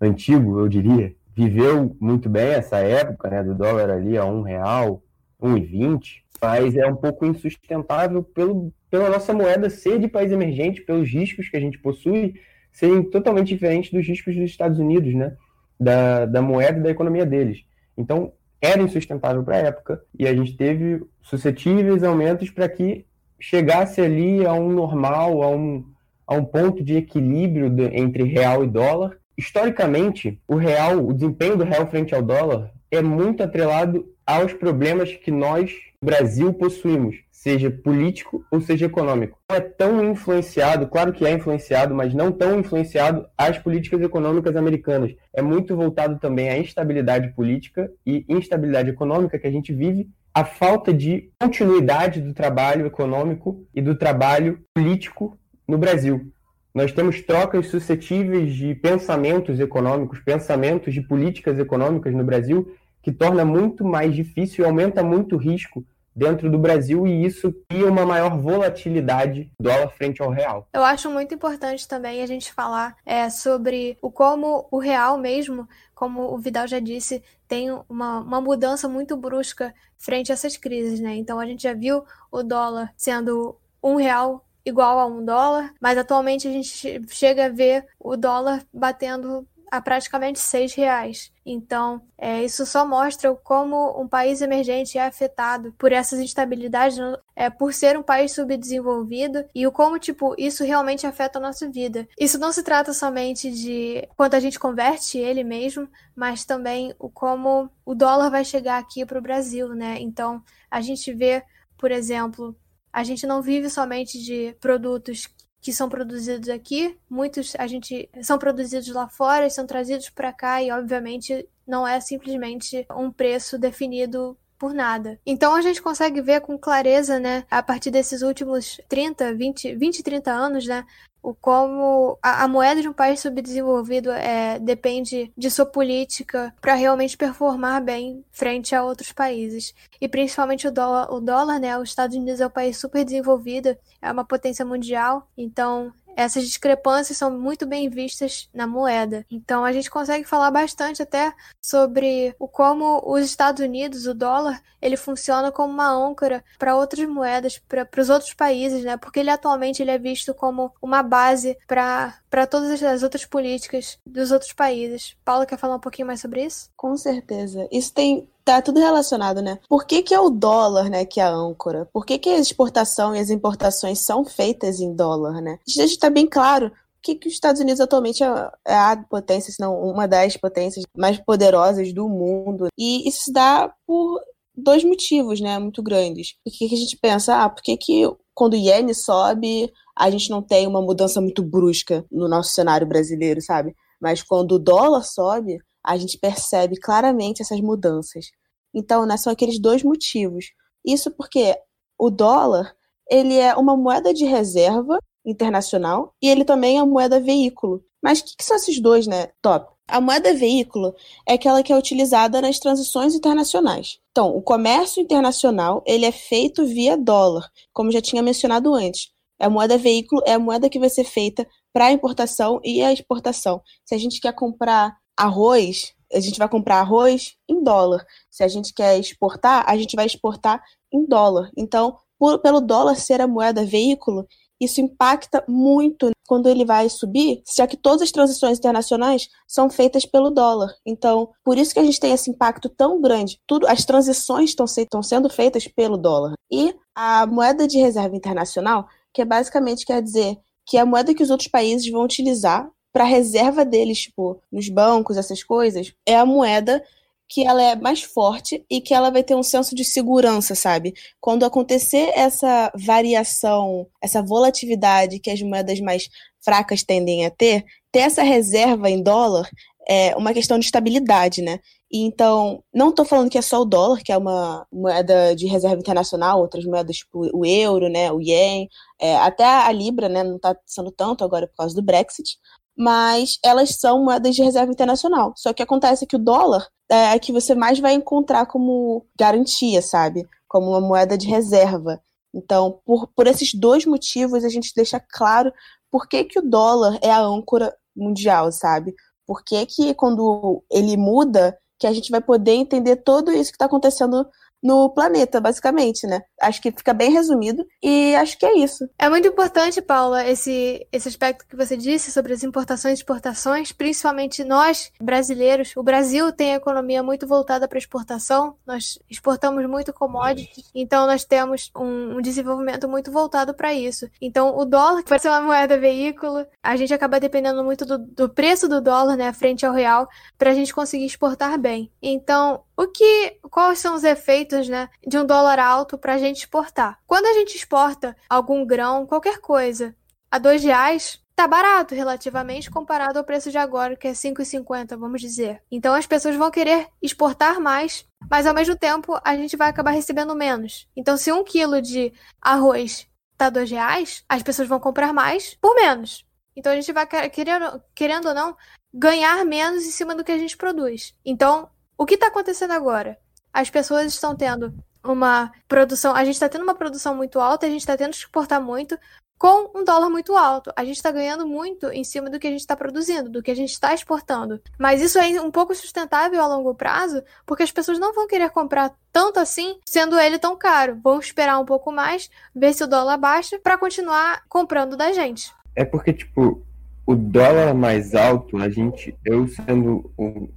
antigo, 0.00 0.58
eu 0.60 0.68
diria, 0.68 1.14
viveu 1.34 1.96
muito 2.00 2.28
bem 2.28 2.48
essa 2.48 2.78
época, 2.78 3.30
né, 3.30 3.42
do 3.42 3.54
dólar 3.54 3.90
ali 3.90 4.16
a 4.16 4.24
um 4.24 4.42
real, 4.42 5.02
um 5.40 5.56
e 5.56 5.60
vinte, 5.60 6.24
mas 6.40 6.76
é 6.76 6.86
um 6.86 6.96
pouco 6.96 7.26
insustentável 7.26 8.22
pelo, 8.22 8.72
pela 8.90 9.10
nossa 9.10 9.32
moeda 9.32 9.70
ser 9.70 9.98
de 9.98 10.08
país 10.08 10.30
emergente, 10.30 10.82
pelos 10.82 11.08
riscos 11.08 11.48
que 11.48 11.56
a 11.56 11.60
gente 11.60 11.78
possui 11.78 12.34
serem 12.72 13.02
totalmente 13.02 13.48
diferentes 13.48 13.90
dos 13.90 14.06
riscos 14.06 14.34
dos 14.34 14.44
Estados 14.44 14.78
Unidos, 14.78 15.14
né, 15.14 15.36
da, 15.78 16.26
da 16.26 16.42
moeda 16.42 16.78
e 16.78 16.82
da 16.82 16.90
economia 16.90 17.24
deles. 17.24 17.64
Então, 17.96 18.32
era 18.60 18.80
insustentável 18.80 19.42
para 19.44 19.56
a 19.56 19.60
época 19.60 20.02
e 20.18 20.26
a 20.26 20.34
gente 20.34 20.56
teve 20.56 21.02
suscetíveis 21.22 22.02
aumentos 22.02 22.50
para 22.50 22.68
que 22.68 23.04
chegasse 23.38 24.00
ali 24.00 24.44
a 24.46 24.54
um 24.54 24.70
normal, 24.70 25.42
a 25.42 25.50
um, 25.50 25.84
a 26.26 26.34
um 26.34 26.44
ponto 26.44 26.82
de 26.82 26.96
equilíbrio 26.96 27.70
de, 27.70 27.84
entre 27.84 28.24
real 28.24 28.64
e 28.64 28.66
dólar. 28.66 29.16
Historicamente, 29.36 30.40
o 30.46 30.54
real, 30.54 31.04
o 31.04 31.12
desempenho 31.12 31.56
do 31.56 31.64
real 31.64 31.86
frente 31.88 32.14
ao 32.14 32.22
dólar 32.22 32.70
é 32.90 33.02
muito 33.02 33.42
atrelado 33.42 34.06
aos 34.26 34.52
problemas 34.52 35.12
que 35.12 35.30
nós, 35.30 35.72
Brasil, 36.02 36.52
possuímos, 36.54 37.16
seja 37.30 37.70
político 37.70 38.44
ou 38.50 38.60
seja 38.60 38.86
econômico. 38.86 39.38
Não 39.50 39.56
é 39.56 39.60
tão 39.60 40.10
influenciado, 40.10 40.86
claro 40.86 41.12
que 41.12 41.26
é 41.26 41.32
influenciado, 41.32 41.94
mas 41.94 42.14
não 42.14 42.32
tão 42.32 42.58
influenciado 42.58 43.26
às 43.36 43.58
políticas 43.58 44.00
econômicas 44.00 44.56
americanas. 44.56 45.14
É 45.32 45.42
muito 45.42 45.76
voltado 45.76 46.18
também 46.18 46.48
à 46.48 46.58
instabilidade 46.58 47.34
política 47.34 47.90
e 48.06 48.24
instabilidade 48.28 48.90
econômica 48.90 49.38
que 49.38 49.46
a 49.46 49.50
gente 49.50 49.72
vive 49.74 50.08
a 50.32 50.44
falta 50.44 50.92
de 50.92 51.30
continuidade 51.38 52.20
do 52.20 52.32
trabalho 52.34 52.86
econômico 52.86 53.64
e 53.74 53.80
do 53.80 53.94
trabalho 53.94 54.58
político 54.74 55.38
no 55.66 55.78
Brasil. 55.78 56.30
Nós 56.74 56.92
temos 56.92 57.20
trocas 57.20 57.68
suscetíveis 57.68 58.52
de 58.52 58.74
pensamentos 58.74 59.60
econômicos, 59.60 60.18
pensamentos 60.20 60.92
de 60.92 61.00
políticas 61.00 61.58
econômicas 61.58 62.12
no 62.12 62.24
Brasil, 62.24 62.74
que 63.00 63.12
torna 63.12 63.44
muito 63.44 63.84
mais 63.84 64.14
difícil 64.14 64.64
e 64.64 64.66
aumenta 64.66 65.02
muito 65.02 65.36
o 65.36 65.38
risco 65.38 65.84
dentro 66.14 66.50
do 66.50 66.58
Brasil 66.58 67.06
e 67.06 67.24
isso 67.24 67.52
cria 67.68 67.86
uma 67.86 68.06
maior 68.06 68.40
volatilidade 68.40 69.50
do 69.58 69.68
dólar 69.68 69.90
frente 69.90 70.22
ao 70.22 70.30
real. 70.30 70.68
Eu 70.72 70.84
acho 70.84 71.10
muito 71.10 71.34
importante 71.34 71.88
também 71.88 72.22
a 72.22 72.26
gente 72.26 72.52
falar 72.52 72.96
é, 73.04 73.28
sobre 73.28 73.98
o 74.00 74.10
como 74.10 74.68
o 74.70 74.78
real 74.78 75.18
mesmo, 75.18 75.68
como 75.94 76.32
o 76.32 76.38
Vidal 76.38 76.68
já 76.68 76.78
disse, 76.78 77.22
tem 77.48 77.70
uma, 77.88 78.20
uma 78.20 78.40
mudança 78.40 78.88
muito 78.88 79.16
brusca 79.16 79.74
frente 79.98 80.30
a 80.30 80.34
essas 80.34 80.56
crises, 80.56 81.00
né? 81.00 81.16
Então 81.16 81.40
a 81.40 81.46
gente 81.46 81.62
já 81.62 81.74
viu 81.74 82.04
o 82.30 82.42
dólar 82.42 82.92
sendo 82.96 83.56
um 83.82 83.96
real 83.96 84.44
igual 84.64 84.98
a 84.98 85.06
um 85.06 85.24
dólar, 85.24 85.74
mas 85.80 85.98
atualmente 85.98 86.48
a 86.48 86.52
gente 86.52 87.02
chega 87.08 87.46
a 87.46 87.50
ver 87.50 87.86
o 87.98 88.16
dólar 88.16 88.64
batendo 88.72 89.46
a 89.74 89.80
praticamente 89.80 90.38
seis 90.38 90.72
reais. 90.72 91.32
Então, 91.44 92.00
é, 92.16 92.44
isso 92.44 92.64
só 92.64 92.86
mostra 92.86 93.34
como 93.34 94.00
um 94.00 94.06
país 94.06 94.40
emergente 94.40 94.96
é 94.96 95.04
afetado 95.04 95.74
por 95.76 95.90
essas 95.90 96.20
instabilidades, 96.20 96.96
é, 97.34 97.50
por 97.50 97.74
ser 97.74 97.98
um 97.98 98.02
país 98.02 98.32
subdesenvolvido 98.32 99.44
e 99.52 99.66
o 99.66 99.72
como, 99.72 99.98
tipo, 99.98 100.32
isso 100.38 100.62
realmente 100.62 101.08
afeta 101.08 101.38
a 101.38 101.42
nossa 101.42 101.68
vida. 101.68 102.06
Isso 102.18 102.38
não 102.38 102.52
se 102.52 102.62
trata 102.62 102.92
somente 102.92 103.50
de 103.50 104.08
quanto 104.16 104.36
a 104.36 104.40
gente 104.40 104.60
converte 104.60 105.18
ele 105.18 105.42
mesmo, 105.42 105.88
mas 106.14 106.44
também 106.44 106.94
o 106.96 107.10
como 107.10 107.68
o 107.84 107.96
dólar 107.96 108.30
vai 108.30 108.44
chegar 108.44 108.78
aqui 108.78 109.04
para 109.04 109.18
o 109.18 109.22
Brasil, 109.22 109.70
né? 109.70 109.96
Então, 109.98 110.40
a 110.70 110.80
gente 110.80 111.12
vê, 111.12 111.42
por 111.76 111.90
exemplo, 111.90 112.56
a 112.94 113.02
gente 113.02 113.26
não 113.26 113.42
vive 113.42 113.68
somente 113.68 114.22
de 114.22 114.56
produtos 114.60 115.28
que 115.60 115.72
são 115.72 115.88
produzidos 115.88 116.48
aqui, 116.48 116.96
muitos 117.10 117.56
a 117.58 117.66
gente 117.66 118.08
são 118.22 118.38
produzidos 118.38 118.88
lá 118.90 119.08
fora, 119.08 119.50
são 119.50 119.66
trazidos 119.66 120.10
para 120.10 120.32
cá 120.32 120.62
e 120.62 120.70
obviamente 120.70 121.48
não 121.66 121.88
é 121.88 121.98
simplesmente 121.98 122.86
um 122.96 123.10
preço 123.10 123.58
definido 123.58 124.38
por 124.56 124.72
nada. 124.72 125.18
Então 125.26 125.56
a 125.56 125.60
gente 125.60 125.82
consegue 125.82 126.20
ver 126.20 126.40
com 126.42 126.56
clareza, 126.56 127.18
né, 127.18 127.44
a 127.50 127.62
partir 127.62 127.90
desses 127.90 128.22
últimos 128.22 128.80
30, 128.88 129.34
20, 129.34 129.74
20, 129.74 130.02
30 130.02 130.30
anos, 130.30 130.64
né, 130.64 130.84
o 131.24 131.34
como 131.34 132.18
a, 132.22 132.44
a 132.44 132.48
moeda 132.48 132.82
de 132.82 132.88
um 132.88 132.92
país 132.92 133.18
subdesenvolvido 133.20 134.10
é, 134.10 134.58
depende 134.58 135.32
de 135.34 135.50
sua 135.50 135.64
política 135.64 136.54
para 136.60 136.74
realmente 136.74 137.16
performar 137.16 137.82
bem 137.82 138.22
frente 138.30 138.74
a 138.74 138.84
outros 138.84 139.10
países. 139.10 139.74
E 139.98 140.06
principalmente 140.06 140.68
o 140.68 140.70
dólar, 140.70 141.10
o 141.10 141.20
dólar, 141.20 141.58
né? 141.58 141.78
Os 141.78 141.88
Estados 141.88 142.14
Unidos 142.14 142.42
é 142.42 142.46
um 142.46 142.50
país 142.50 142.76
super 142.76 143.02
desenvolvido, 143.02 143.74
é 144.02 144.12
uma 144.12 144.24
potência 144.24 144.66
mundial, 144.66 145.26
então 145.34 145.90
essas 146.16 146.44
discrepâncias 146.44 147.18
são 147.18 147.30
muito 147.30 147.66
bem 147.66 147.88
vistas 147.88 148.48
na 148.54 148.66
moeda. 148.66 149.24
Então 149.30 149.64
a 149.64 149.72
gente 149.72 149.90
consegue 149.90 150.24
falar 150.24 150.50
bastante 150.50 151.02
até 151.02 151.32
sobre 151.62 152.34
o 152.38 152.48
como 152.48 153.02
os 153.04 153.22
Estados 153.22 153.64
Unidos, 153.64 154.06
o 154.06 154.14
dólar, 154.14 154.62
ele 154.80 154.96
funciona 154.96 155.50
como 155.50 155.72
uma 155.72 155.90
âncora 155.90 156.44
para 156.58 156.76
outras 156.76 157.08
moedas, 157.08 157.58
para 157.58 157.88
os 157.98 158.10
outros 158.10 158.34
países, 158.34 158.84
né? 158.84 158.96
Porque 158.96 159.20
ele 159.20 159.30
atualmente 159.30 159.80
ele 159.80 159.90
é 159.90 159.98
visto 159.98 160.34
como 160.34 160.72
uma 160.80 161.02
base 161.02 161.56
para 161.66 162.46
todas 162.50 162.82
as 162.82 163.02
outras 163.02 163.24
políticas 163.24 163.98
dos 164.04 164.30
outros 164.30 164.52
países. 164.52 165.16
Paula 165.24 165.46
quer 165.46 165.58
falar 165.58 165.76
um 165.76 165.80
pouquinho 165.80 166.06
mais 166.06 166.20
sobre 166.20 166.44
isso? 166.44 166.70
Com 166.76 166.96
certeza. 166.96 167.66
Isso 167.72 167.92
tem 167.94 168.28
tá 168.44 168.60
tudo 168.60 168.78
relacionado, 168.78 169.40
né? 169.40 169.58
Por 169.68 169.86
que, 169.86 170.02
que 170.02 170.14
é 170.14 170.20
o 170.20 170.30
dólar, 170.30 170.90
né, 170.90 171.04
que 171.04 171.20
é 171.20 171.24
a 171.24 171.30
âncora? 171.30 171.88
Por 171.92 172.04
que, 172.04 172.18
que 172.18 172.28
a 172.28 172.38
exportação 172.38 173.14
e 173.14 173.18
as 173.18 173.30
importações 173.30 174.00
são 174.00 174.24
feitas 174.24 174.80
em 174.80 174.94
dólar, 174.94 175.40
né? 175.40 175.58
Deixa 175.66 175.94
estar 175.94 176.10
bem 176.10 176.26
claro 176.26 176.70
que, 177.02 177.14
que 177.14 177.28
os 177.28 177.34
Estados 177.34 177.60
Unidos 177.60 177.80
atualmente 177.80 178.22
é, 178.22 178.50
é 178.66 178.74
a 178.74 178.96
potência, 178.96 179.52
se 179.52 179.60
não 179.60 179.80
uma 179.80 180.08
das 180.08 180.36
potências 180.36 180.84
mais 180.96 181.18
poderosas 181.18 181.92
do 181.92 182.08
mundo. 182.08 182.68
E 182.78 183.08
isso 183.08 183.24
se 183.24 183.32
dá 183.32 183.72
por 183.86 184.20
dois 184.56 184.84
motivos, 184.84 185.40
né, 185.40 185.58
muito 185.58 185.82
grandes. 185.82 186.34
Por 186.44 186.52
que, 186.52 186.68
que 186.68 186.74
a 186.74 186.78
gente 186.78 186.96
pensa, 186.96 187.44
ah, 187.44 187.48
por 187.48 187.62
que, 187.62 187.76
que 187.76 188.10
quando 188.34 188.54
o 188.54 188.56
iene 188.56 188.94
sobe, 188.94 189.72
a 189.96 190.10
gente 190.10 190.30
não 190.30 190.42
tem 190.42 190.66
uma 190.66 190.82
mudança 190.82 191.20
muito 191.20 191.42
brusca 191.42 192.04
no 192.10 192.28
nosso 192.28 192.50
cenário 192.50 192.86
brasileiro, 192.86 193.40
sabe? 193.40 193.74
Mas 194.00 194.22
quando 194.22 194.52
o 194.52 194.58
dólar 194.58 195.02
sobe, 195.02 195.58
a 195.84 195.96
gente 195.96 196.18
percebe 196.18 196.76
claramente 196.80 197.42
essas 197.42 197.60
mudanças. 197.60 198.26
Então, 198.74 199.06
né, 199.06 199.16
são 199.16 199.32
aqueles 199.32 199.60
dois 199.60 199.82
motivos. 199.82 200.46
Isso 200.84 201.10
porque 201.10 201.56
o 201.98 202.10
dólar, 202.10 202.74
ele 203.08 203.36
é 203.36 203.54
uma 203.54 203.76
moeda 203.76 204.12
de 204.12 204.24
reserva 204.24 204.98
internacional 205.24 206.14
e 206.22 206.28
ele 206.28 206.44
também 206.44 206.78
é 206.78 206.82
uma 206.82 206.92
moeda 206.92 207.20
veículo. 207.20 207.82
Mas 208.02 208.20
o 208.20 208.24
que, 208.24 208.36
que, 208.36 208.44
são 208.44 208.56
esses 208.56 208.80
dois, 208.80 209.06
né? 209.06 209.28
Top. 209.40 209.72
A 209.86 210.00
moeda 210.00 210.34
veículo 210.34 210.94
é 211.28 211.34
aquela 211.34 211.62
que 211.62 211.72
é 211.72 211.76
utilizada 211.76 212.40
nas 212.40 212.58
transações 212.58 213.14
internacionais. 213.14 213.98
Então, 214.10 214.34
o 214.34 214.42
comércio 214.42 215.02
internacional 215.02 215.82
ele 215.86 216.04
é 216.04 216.12
feito 216.12 216.66
via 216.66 216.96
dólar, 216.96 217.48
como 217.72 217.90
já 217.90 218.00
tinha 218.00 218.22
mencionado 218.22 218.74
antes. 218.74 219.10
A 219.38 219.50
moeda 219.50 219.76
veículo 219.76 220.22
é 220.24 220.34
a 220.34 220.38
moeda 220.38 220.70
que 220.70 220.78
vai 220.78 220.88
ser 220.88 221.04
feita 221.04 221.46
para 221.72 221.86
a 221.86 221.92
importação 221.92 222.60
e 222.62 222.82
a 222.82 222.92
exportação. 222.92 223.60
Se 223.84 223.94
a 223.94 223.98
gente 223.98 224.20
quer 224.20 224.34
comprar 224.34 224.96
arroz, 225.16 225.92
a 226.12 226.20
gente 226.20 226.38
vai 226.38 226.48
comprar 226.48 226.80
arroz 226.80 227.34
em 227.48 227.62
dólar. 227.62 228.04
Se 228.30 228.44
a 228.44 228.48
gente 228.48 228.72
quer 228.72 228.98
exportar, 228.98 229.64
a 229.66 229.76
gente 229.76 229.96
vai 229.96 230.06
exportar 230.06 230.62
em 230.92 231.04
dólar. 231.06 231.50
Então, 231.56 231.96
por, 232.18 232.38
pelo 232.38 232.60
dólar 232.60 232.96
ser 232.96 233.20
a 233.20 233.26
moeda 233.26 233.64
veículo, 233.64 234.26
isso 234.60 234.80
impacta 234.80 235.44
muito 235.48 236.10
quando 236.26 236.48
ele 236.48 236.64
vai 236.64 236.88
subir, 236.88 237.42
já 237.54 237.66
que 237.66 237.76
todas 237.76 238.02
as 238.02 238.12
transações 238.12 238.58
internacionais 238.58 239.28
são 239.46 239.68
feitas 239.68 240.06
pelo 240.06 240.30
dólar. 240.30 240.74
Então, 240.86 241.30
por 241.44 241.58
isso 241.58 241.74
que 241.74 241.80
a 241.80 241.84
gente 241.84 242.00
tem 242.00 242.12
esse 242.12 242.30
impacto 242.30 242.68
tão 242.68 243.00
grande. 243.00 243.38
Tudo, 243.46 243.66
as 243.66 243.84
transições 243.84 244.50
estão 244.50 245.02
sendo 245.02 245.28
feitas 245.28 245.68
pelo 245.68 245.98
dólar. 245.98 246.34
E 246.50 246.74
a 246.94 247.26
moeda 247.26 247.66
de 247.66 247.78
reserva 247.78 248.16
internacional 248.16 248.86
que 249.14 249.22
é 249.22 249.24
basicamente 249.24 249.86
quer 249.86 250.02
dizer 250.02 250.36
que 250.66 250.76
é 250.76 250.80
a 250.80 250.86
moeda 250.86 251.14
que 251.14 251.22
os 251.22 251.30
outros 251.30 251.48
países 251.48 251.88
vão 251.90 252.02
utilizar 252.02 252.68
para 252.94 253.04
reserva 253.04 253.64
deles, 253.64 254.02
tipo, 254.02 254.40
nos 254.52 254.68
bancos, 254.68 255.16
essas 255.16 255.42
coisas, 255.42 255.92
é 256.06 256.14
a 256.16 256.24
moeda 256.24 256.80
que 257.28 257.44
ela 257.44 257.60
é 257.60 257.74
mais 257.74 258.04
forte 258.04 258.64
e 258.70 258.80
que 258.80 258.94
ela 258.94 259.10
vai 259.10 259.24
ter 259.24 259.34
um 259.34 259.42
senso 259.42 259.74
de 259.74 259.84
segurança, 259.84 260.54
sabe? 260.54 260.94
Quando 261.20 261.44
acontecer 261.44 262.12
essa 262.14 262.70
variação, 262.76 263.88
essa 264.00 264.22
volatilidade 264.22 265.18
que 265.18 265.30
as 265.30 265.42
moedas 265.42 265.80
mais 265.80 266.08
fracas 266.40 266.84
tendem 266.84 267.26
a 267.26 267.30
ter, 267.30 267.64
ter 267.90 268.00
essa 268.00 268.22
reserva 268.22 268.88
em 268.88 269.02
dólar 269.02 269.50
é 269.88 270.14
uma 270.16 270.32
questão 270.32 270.58
de 270.58 270.64
estabilidade, 270.66 271.42
né? 271.42 271.58
então, 271.96 272.62
não 272.74 272.88
estou 272.88 273.04
falando 273.04 273.30
que 273.30 273.38
é 273.38 273.42
só 273.42 273.60
o 273.60 273.64
dólar, 273.64 274.02
que 274.02 274.10
é 274.10 274.16
uma 274.16 274.66
moeda 274.72 275.34
de 275.36 275.46
reserva 275.46 275.78
internacional, 275.78 276.40
outras 276.40 276.64
moedas, 276.64 276.96
tipo 276.96 277.30
o 277.32 277.46
euro, 277.46 277.88
né, 277.88 278.10
o 278.10 278.20
ien, 278.20 278.68
é, 279.00 279.16
até 279.16 279.44
a 279.44 279.70
libra, 279.70 280.08
né, 280.08 280.24
não 280.24 280.36
está 280.36 280.56
sendo 280.66 280.90
tanto 280.90 281.22
agora 281.22 281.46
por 281.46 281.56
causa 281.56 281.74
do 281.74 281.82
Brexit, 281.82 282.36
mas 282.76 283.38
elas 283.44 283.76
são 283.78 284.04
moedas 284.04 284.34
de 284.34 284.42
reserva 284.42 284.72
internacional. 284.72 285.32
Só 285.36 285.52
que 285.52 285.62
acontece 285.62 286.06
que 286.06 286.16
o 286.16 286.18
dólar 286.18 286.66
é 286.90 287.12
a 287.12 287.18
que 287.18 287.32
você 287.32 287.54
mais 287.54 287.78
vai 287.78 287.94
encontrar 287.94 288.46
como 288.46 289.06
garantia, 289.18 289.80
sabe? 289.80 290.26
Como 290.48 290.70
uma 290.70 290.80
moeda 290.80 291.16
de 291.16 291.28
reserva. 291.28 292.00
Então, 292.34 292.80
por, 292.84 293.08
por 293.14 293.26
esses 293.26 293.54
dois 293.54 293.86
motivos, 293.86 294.44
a 294.44 294.48
gente 294.48 294.72
deixa 294.74 295.00
claro 295.00 295.52
por 295.90 296.08
que, 296.08 296.24
que 296.24 296.38
o 296.38 296.42
dólar 296.42 296.98
é 297.00 297.10
a 297.10 297.20
âncora 297.20 297.74
mundial, 297.96 298.50
sabe? 298.50 298.94
Por 299.24 299.44
que, 299.44 299.64
que 299.66 299.94
quando 299.94 300.64
ele 300.70 300.96
muda, 300.96 301.56
que 301.78 301.86
a 301.86 301.92
gente 301.92 302.10
vai 302.10 302.20
poder 302.20 302.52
entender 302.52 302.96
tudo 302.96 303.30
isso 303.30 303.50
que 303.50 303.56
está 303.56 303.66
acontecendo 303.66 304.26
no 304.64 304.88
planeta, 304.88 305.42
basicamente, 305.42 306.06
né? 306.06 306.22
Acho 306.40 306.62
que 306.62 306.72
fica 306.72 306.94
bem 306.94 307.12
resumido 307.12 307.66
e 307.82 308.14
acho 308.14 308.38
que 308.38 308.46
é 308.46 308.56
isso. 308.56 308.88
É 308.98 309.10
muito 309.10 309.28
importante, 309.28 309.82
Paula, 309.82 310.26
esse, 310.26 310.86
esse 310.90 311.06
aspecto 311.06 311.46
que 311.46 311.54
você 311.54 311.76
disse 311.76 312.10
sobre 312.10 312.32
as 312.32 312.42
importações 312.42 312.98
e 312.98 313.02
exportações, 313.02 313.72
principalmente 313.72 314.42
nós, 314.42 314.90
brasileiros. 314.98 315.72
O 315.76 315.82
Brasil 315.82 316.32
tem 316.32 316.54
a 316.54 316.56
economia 316.56 317.02
muito 317.02 317.26
voltada 317.26 317.68
para 317.68 317.76
exportação, 317.76 318.56
nós 318.66 318.98
exportamos 319.10 319.66
muito 319.68 319.92
commodities, 319.92 320.70
então 320.74 321.06
nós 321.06 321.24
temos 321.24 321.70
um, 321.76 322.16
um 322.16 322.22
desenvolvimento 322.22 322.88
muito 322.88 323.12
voltado 323.12 323.52
para 323.52 323.74
isso. 323.74 324.08
Então, 324.18 324.56
o 324.56 324.64
dólar, 324.64 325.02
que 325.02 325.10
vai 325.10 325.18
ser 325.18 325.28
uma 325.28 325.42
moeda 325.42 325.78
veículo, 325.78 326.46
a 326.62 326.74
gente 326.76 326.94
acaba 326.94 327.20
dependendo 327.20 327.62
muito 327.62 327.84
do, 327.84 327.98
do 327.98 328.30
preço 328.30 328.66
do 328.66 328.80
dólar, 328.80 329.14
né, 329.16 329.30
frente 329.34 329.66
ao 329.66 329.74
real, 329.74 330.08
para 330.38 330.50
a 330.50 330.54
gente 330.54 330.74
conseguir 330.74 331.04
exportar 331.04 331.58
bem. 331.58 331.92
Então, 332.02 332.62
o 332.76 332.88
que, 332.88 333.38
quais 333.50 333.78
são 333.78 333.94
os 333.94 334.04
efeitos, 334.04 334.68
né, 334.68 334.88
de 335.06 335.18
um 335.18 335.24
dólar 335.24 335.58
alto 335.58 335.96
para 335.96 336.14
a 336.14 336.18
gente 336.18 336.38
exportar? 336.38 336.98
Quando 337.06 337.26
a 337.26 337.32
gente 337.34 337.56
exporta 337.56 338.16
algum 338.28 338.66
grão, 338.66 339.06
qualquer 339.06 339.38
coisa, 339.38 339.94
a 340.30 340.38
dois 340.38 340.62
reais, 340.64 341.20
tá 341.34 341.46
barato 341.48 341.94
relativamente 341.94 342.70
comparado 342.70 343.18
ao 343.18 343.24
preço 343.24 343.50
de 343.50 343.58
agora, 343.58 343.96
que 343.96 344.08
é 344.08 344.12
5,50, 344.12 344.96
vamos 344.96 345.20
dizer. 345.20 345.62
Então 345.70 345.94
as 345.94 346.06
pessoas 346.06 346.36
vão 346.36 346.50
querer 346.50 346.88
exportar 347.02 347.60
mais, 347.60 348.06
mas 348.30 348.46
ao 348.46 348.54
mesmo 348.54 348.76
tempo 348.76 349.18
a 349.24 349.36
gente 349.36 349.56
vai 349.56 349.68
acabar 349.68 349.90
recebendo 349.90 350.34
menos. 350.34 350.88
Então 350.96 351.16
se 351.16 351.32
um 351.32 351.44
quilo 351.44 351.80
de 351.82 352.12
arroz 352.40 353.06
tá 353.36 353.50
dois 353.50 353.70
reais, 353.70 354.24
as 354.28 354.42
pessoas 354.42 354.68
vão 354.68 354.78
comprar 354.78 355.12
mais 355.12 355.54
por 355.60 355.74
menos. 355.74 356.24
Então 356.56 356.72
a 356.72 356.76
gente 356.76 356.92
vai 356.92 357.06
querendo, 357.30 357.82
querendo 357.94 358.28
ou 358.28 358.34
não 358.34 358.56
ganhar 358.92 359.44
menos 359.44 359.84
em 359.84 359.90
cima 359.90 360.14
do 360.14 360.22
que 360.22 360.30
a 360.30 360.38
gente 360.38 360.56
produz. 360.56 361.14
Então 361.24 361.68
o 361.96 362.06
que 362.06 362.14
está 362.14 362.28
acontecendo 362.28 362.72
agora? 362.72 363.18
As 363.52 363.70
pessoas 363.70 364.06
estão 364.06 364.34
tendo 364.34 364.74
uma 365.04 365.52
produção. 365.68 366.14
A 366.14 366.24
gente 366.24 366.34
está 366.34 366.48
tendo 366.48 366.62
uma 366.62 366.74
produção 366.74 367.14
muito 367.14 367.38
alta, 367.38 367.66
a 367.66 367.70
gente 367.70 367.80
está 367.80 367.96
tendo 367.96 368.12
que 368.12 368.18
exportar 368.18 368.60
muito 368.60 368.98
com 369.38 369.78
um 369.78 369.84
dólar 369.84 370.08
muito 370.08 370.34
alto. 370.36 370.72
A 370.74 370.84
gente 370.84 370.96
está 370.96 371.10
ganhando 371.10 371.46
muito 371.46 371.88
em 371.90 372.02
cima 372.02 372.30
do 372.30 372.38
que 372.38 372.46
a 372.46 372.50
gente 372.50 372.60
está 372.60 372.76
produzindo, 372.76 373.28
do 373.28 373.42
que 373.42 373.50
a 373.50 373.56
gente 373.56 373.72
está 373.72 373.92
exportando. 373.92 374.60
Mas 374.78 375.02
isso 375.02 375.18
é 375.18 375.40
um 375.40 375.50
pouco 375.50 375.74
sustentável 375.74 376.40
a 376.40 376.46
longo 376.46 376.74
prazo, 376.74 377.22
porque 377.44 377.62
as 377.62 377.70
pessoas 377.70 377.98
não 377.98 378.14
vão 378.14 378.26
querer 378.26 378.50
comprar 378.50 378.94
tanto 379.12 379.38
assim, 379.38 379.78
sendo 379.84 380.18
ele 380.18 380.38
tão 380.38 380.56
caro. 380.56 380.98
Vão 381.02 381.18
esperar 381.18 381.58
um 381.58 381.64
pouco 381.64 381.92
mais, 381.92 382.30
ver 382.54 382.72
se 382.72 382.84
o 382.84 382.86
dólar 382.86 383.18
baixa, 383.18 383.58
para 383.58 383.76
continuar 383.76 384.42
comprando 384.48 384.96
da 384.96 385.12
gente. 385.12 385.52
É 385.76 385.84
porque, 385.84 386.12
tipo, 386.12 386.64
o 387.06 387.14
dólar 387.14 387.74
mais 387.74 388.14
alto, 388.14 388.56
a 388.56 388.70
gente, 388.70 389.14
eu 389.24 389.46
sendo 389.46 390.10
um 390.18 390.48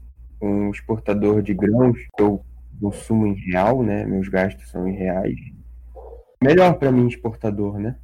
um 0.42 0.70
exportador 0.70 1.42
de 1.42 1.54
grãos, 1.54 1.98
eu 2.18 2.44
consumo 2.80 3.28
em 3.28 3.34
real, 3.34 3.84
né? 3.84 4.06
Meus 4.06 4.28
gastos 4.28 4.70
são 4.70 4.88
em 4.88 4.96
reais. 4.96 5.38
Melhor 6.42 6.78
para 6.78 6.92
mim 6.92 7.08
exportador, 7.08 7.80
né? 7.80 7.98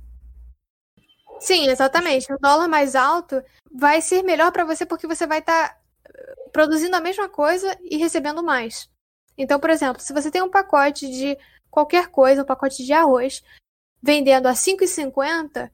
Sim, 1.40 1.68
exatamente. 1.68 2.32
O 2.32 2.38
dólar 2.40 2.68
mais 2.68 2.96
alto 2.96 3.44
vai 3.72 4.02
ser 4.02 4.24
melhor 4.24 4.52
para 4.52 4.66
você 4.66 4.86
porque 4.86 5.06
você 5.06 5.28
vai 5.28 5.40
estar 5.40 5.70
tá 5.70 5.78
eh, 6.08 6.36
produzindo 6.52 6.96
a 6.96 7.02
mesma 7.02 7.28
coisa 7.28 7.78
e 7.84 7.98
recebendo 7.98 8.42
mais. 8.42 8.90
Então, 9.38 9.60
por 9.60 9.70
exemplo, 9.70 10.02
se 10.02 10.14
você 10.14 10.32
tem 10.32 10.42
um 10.42 10.50
pacote 10.50 11.10
de 11.10 11.38
qualquer 11.70 12.08
coisa, 12.08 12.44
um 12.44 12.46
pacote 12.46 12.86
de 12.86 12.94
arroz, 12.94 13.44
vendendo 14.02 14.48
a 14.48 14.54
5,50, 14.54 15.70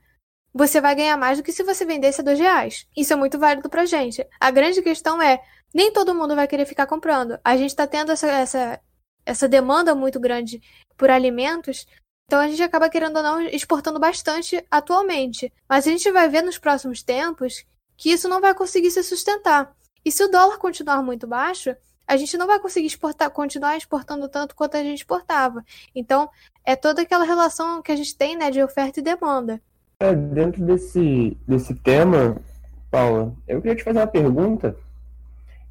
você 0.53 0.81
vai 0.81 0.95
ganhar 0.95 1.17
mais 1.17 1.37
do 1.37 1.43
que 1.43 1.51
se 1.51 1.63
você 1.63 1.85
vendesse 1.85 2.21
a 2.21 2.23
R$ 2.23 2.35
reais. 2.35 2.87
Isso 2.95 3.13
é 3.13 3.15
muito 3.15 3.37
válido 3.37 3.69
pra 3.69 3.85
gente. 3.85 4.25
A 4.39 4.49
grande 4.49 4.81
questão 4.81 5.21
é, 5.21 5.41
nem 5.73 5.91
todo 5.91 6.15
mundo 6.15 6.35
vai 6.35 6.47
querer 6.47 6.65
ficar 6.65 6.87
comprando. 6.87 7.39
A 7.43 7.55
gente 7.57 7.69
está 7.69 7.85
tendo 7.87 8.11
essa, 8.11 8.27
essa, 8.27 8.79
essa 9.25 9.47
demanda 9.47 9.93
muito 9.93 10.19
grande 10.19 10.61
por 10.97 11.09
alimentos 11.09 11.85
Então 12.27 12.39
a 12.39 12.47
gente 12.47 12.61
acaba 12.61 12.89
querendo 12.89 13.17
ou 13.17 13.23
não 13.23 13.41
exportando 13.41 13.99
bastante 13.99 14.63
atualmente. 14.69 15.51
Mas 15.67 15.87
a 15.87 15.91
gente 15.91 16.11
vai 16.11 16.29
ver 16.29 16.43
nos 16.43 16.57
próximos 16.57 17.01
tempos 17.01 17.65
que 17.97 18.11
isso 18.11 18.29
não 18.29 18.39
vai 18.39 18.53
conseguir 18.53 18.91
se 18.91 19.03
sustentar. 19.03 19.75
E 20.05 20.11
se 20.11 20.23
o 20.23 20.29
dólar 20.29 20.57
continuar 20.57 21.01
muito 21.03 21.27
baixo, 21.27 21.75
a 22.07 22.17
gente 22.17 22.37
não 22.37 22.47
vai 22.47 22.59
conseguir 22.59 22.87
exportar, 22.87 23.29
continuar 23.29 23.77
exportando 23.77 24.27
tanto 24.29 24.55
quanto 24.55 24.77
a 24.77 24.83
gente 24.83 24.99
exportava. 24.99 25.63
Então, 25.93 26.29
é 26.65 26.75
toda 26.75 27.01
aquela 27.01 27.23
relação 27.23 27.81
que 27.81 27.91
a 27.91 27.95
gente 27.95 28.17
tem, 28.17 28.35
né, 28.35 28.49
de 28.49 28.63
oferta 28.63 28.99
e 28.99 29.03
demanda. 29.03 29.61
É, 29.99 30.15
dentro 30.15 30.63
desse, 30.63 31.37
desse 31.47 31.75
tema, 31.75 32.41
Paula, 32.89 33.35
eu 33.47 33.61
queria 33.61 33.75
te 33.75 33.83
fazer 33.83 33.99
uma 33.99 34.07
pergunta. 34.07 34.75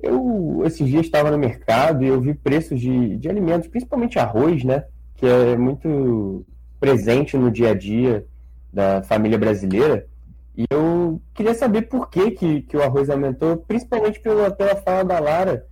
Eu, 0.01 0.63
esses 0.65 0.87
dias, 0.87 1.07
estava 1.07 1.31
no 1.31 1.39
mercado 1.39 2.05
e 2.05 2.09
eu 2.09 2.21
vi 2.21 2.35
preços 2.35 2.81
de, 2.81 3.17
de 3.17 3.29
alimentos, 3.29 3.69
principalmente 3.69 4.19
arroz, 4.19 4.63
né? 4.63 4.85
Que 5.17 5.27
é 5.27 5.57
muito 5.57 6.47
presente 6.79 7.37
no 7.37 7.51
dia 7.51 7.71
a 7.71 7.75
dia 7.75 8.25
da 8.73 9.03
família 9.03 9.37
brasileira. 9.37 10.07
E 10.57 10.65
eu 10.71 11.21
queria 11.35 11.55
saber 11.55 11.83
por 11.83 12.11
que, 12.11 12.33
que, 12.33 12.63
que 12.63 12.77
o 12.77 12.83
arroz 12.83 13.11
aumentou, 13.11 13.57
principalmente 13.57 14.21
pela, 14.21 14.51
pela 14.51 14.77
fala 14.77 15.05
da 15.05 15.19
Lara, 15.19 15.67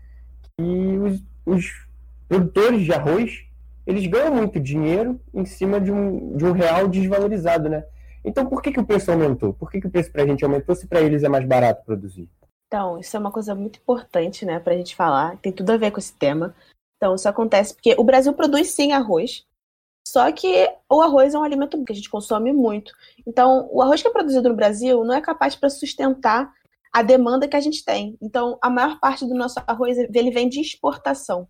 que 0.56 0.62
os, 0.98 1.22
os 1.44 1.86
produtores 2.28 2.84
de 2.84 2.92
arroz, 2.92 3.44
eles 3.86 4.06
ganham 4.06 4.34
muito 4.34 4.58
dinheiro 4.58 5.20
em 5.32 5.44
cima 5.44 5.80
de 5.80 5.92
um, 5.92 6.36
de 6.36 6.44
um 6.44 6.52
real 6.52 6.88
desvalorizado, 6.88 7.68
né? 7.68 7.84
Então, 8.24 8.46
por 8.46 8.60
que, 8.60 8.72
que 8.72 8.80
o 8.80 8.84
preço 8.84 9.10
aumentou? 9.12 9.52
Por 9.52 9.70
que, 9.70 9.80
que 9.80 9.86
o 9.86 9.90
preço 9.90 10.10
para 10.10 10.24
a 10.24 10.26
gente 10.26 10.44
aumentou 10.44 10.74
se 10.74 10.88
para 10.88 11.00
eles 11.00 11.22
é 11.22 11.28
mais 11.28 11.46
barato 11.46 11.84
produzir? 11.84 12.28
Então, 12.66 12.98
isso 12.98 13.16
é 13.16 13.20
uma 13.20 13.30
coisa 13.30 13.54
muito 13.54 13.78
importante, 13.78 14.44
né, 14.44 14.58
para 14.58 14.74
a 14.74 14.76
gente 14.76 14.96
falar. 14.96 15.36
Tem 15.38 15.52
tudo 15.52 15.70
a 15.70 15.76
ver 15.76 15.90
com 15.90 15.98
esse 15.98 16.12
tema. 16.12 16.54
Então, 16.96 17.14
isso 17.14 17.28
acontece 17.28 17.74
porque 17.74 17.94
o 17.98 18.04
Brasil 18.04 18.32
produz 18.32 18.70
sim 18.70 18.92
arroz, 18.92 19.44
só 20.06 20.30
que 20.32 20.68
o 20.90 21.00
arroz 21.02 21.34
é 21.34 21.38
um 21.38 21.42
alimento 21.42 21.82
que 21.84 21.92
a 21.92 21.94
gente 21.94 22.08
consome 22.08 22.52
muito. 22.52 22.92
Então, 23.26 23.68
o 23.70 23.82
arroz 23.82 24.00
que 24.00 24.08
é 24.08 24.10
produzido 24.10 24.48
no 24.48 24.54
Brasil 24.54 25.04
não 25.04 25.14
é 25.14 25.20
capaz 25.20 25.54
para 25.56 25.68
sustentar 25.68 26.52
a 26.92 27.02
demanda 27.02 27.48
que 27.48 27.56
a 27.56 27.60
gente 27.60 27.84
tem. 27.84 28.16
Então, 28.22 28.58
a 28.62 28.70
maior 28.70 28.98
parte 28.98 29.26
do 29.26 29.34
nosso 29.34 29.60
arroz 29.66 29.98
ele 29.98 30.30
vem 30.30 30.48
de 30.48 30.60
exportação. 30.60 31.48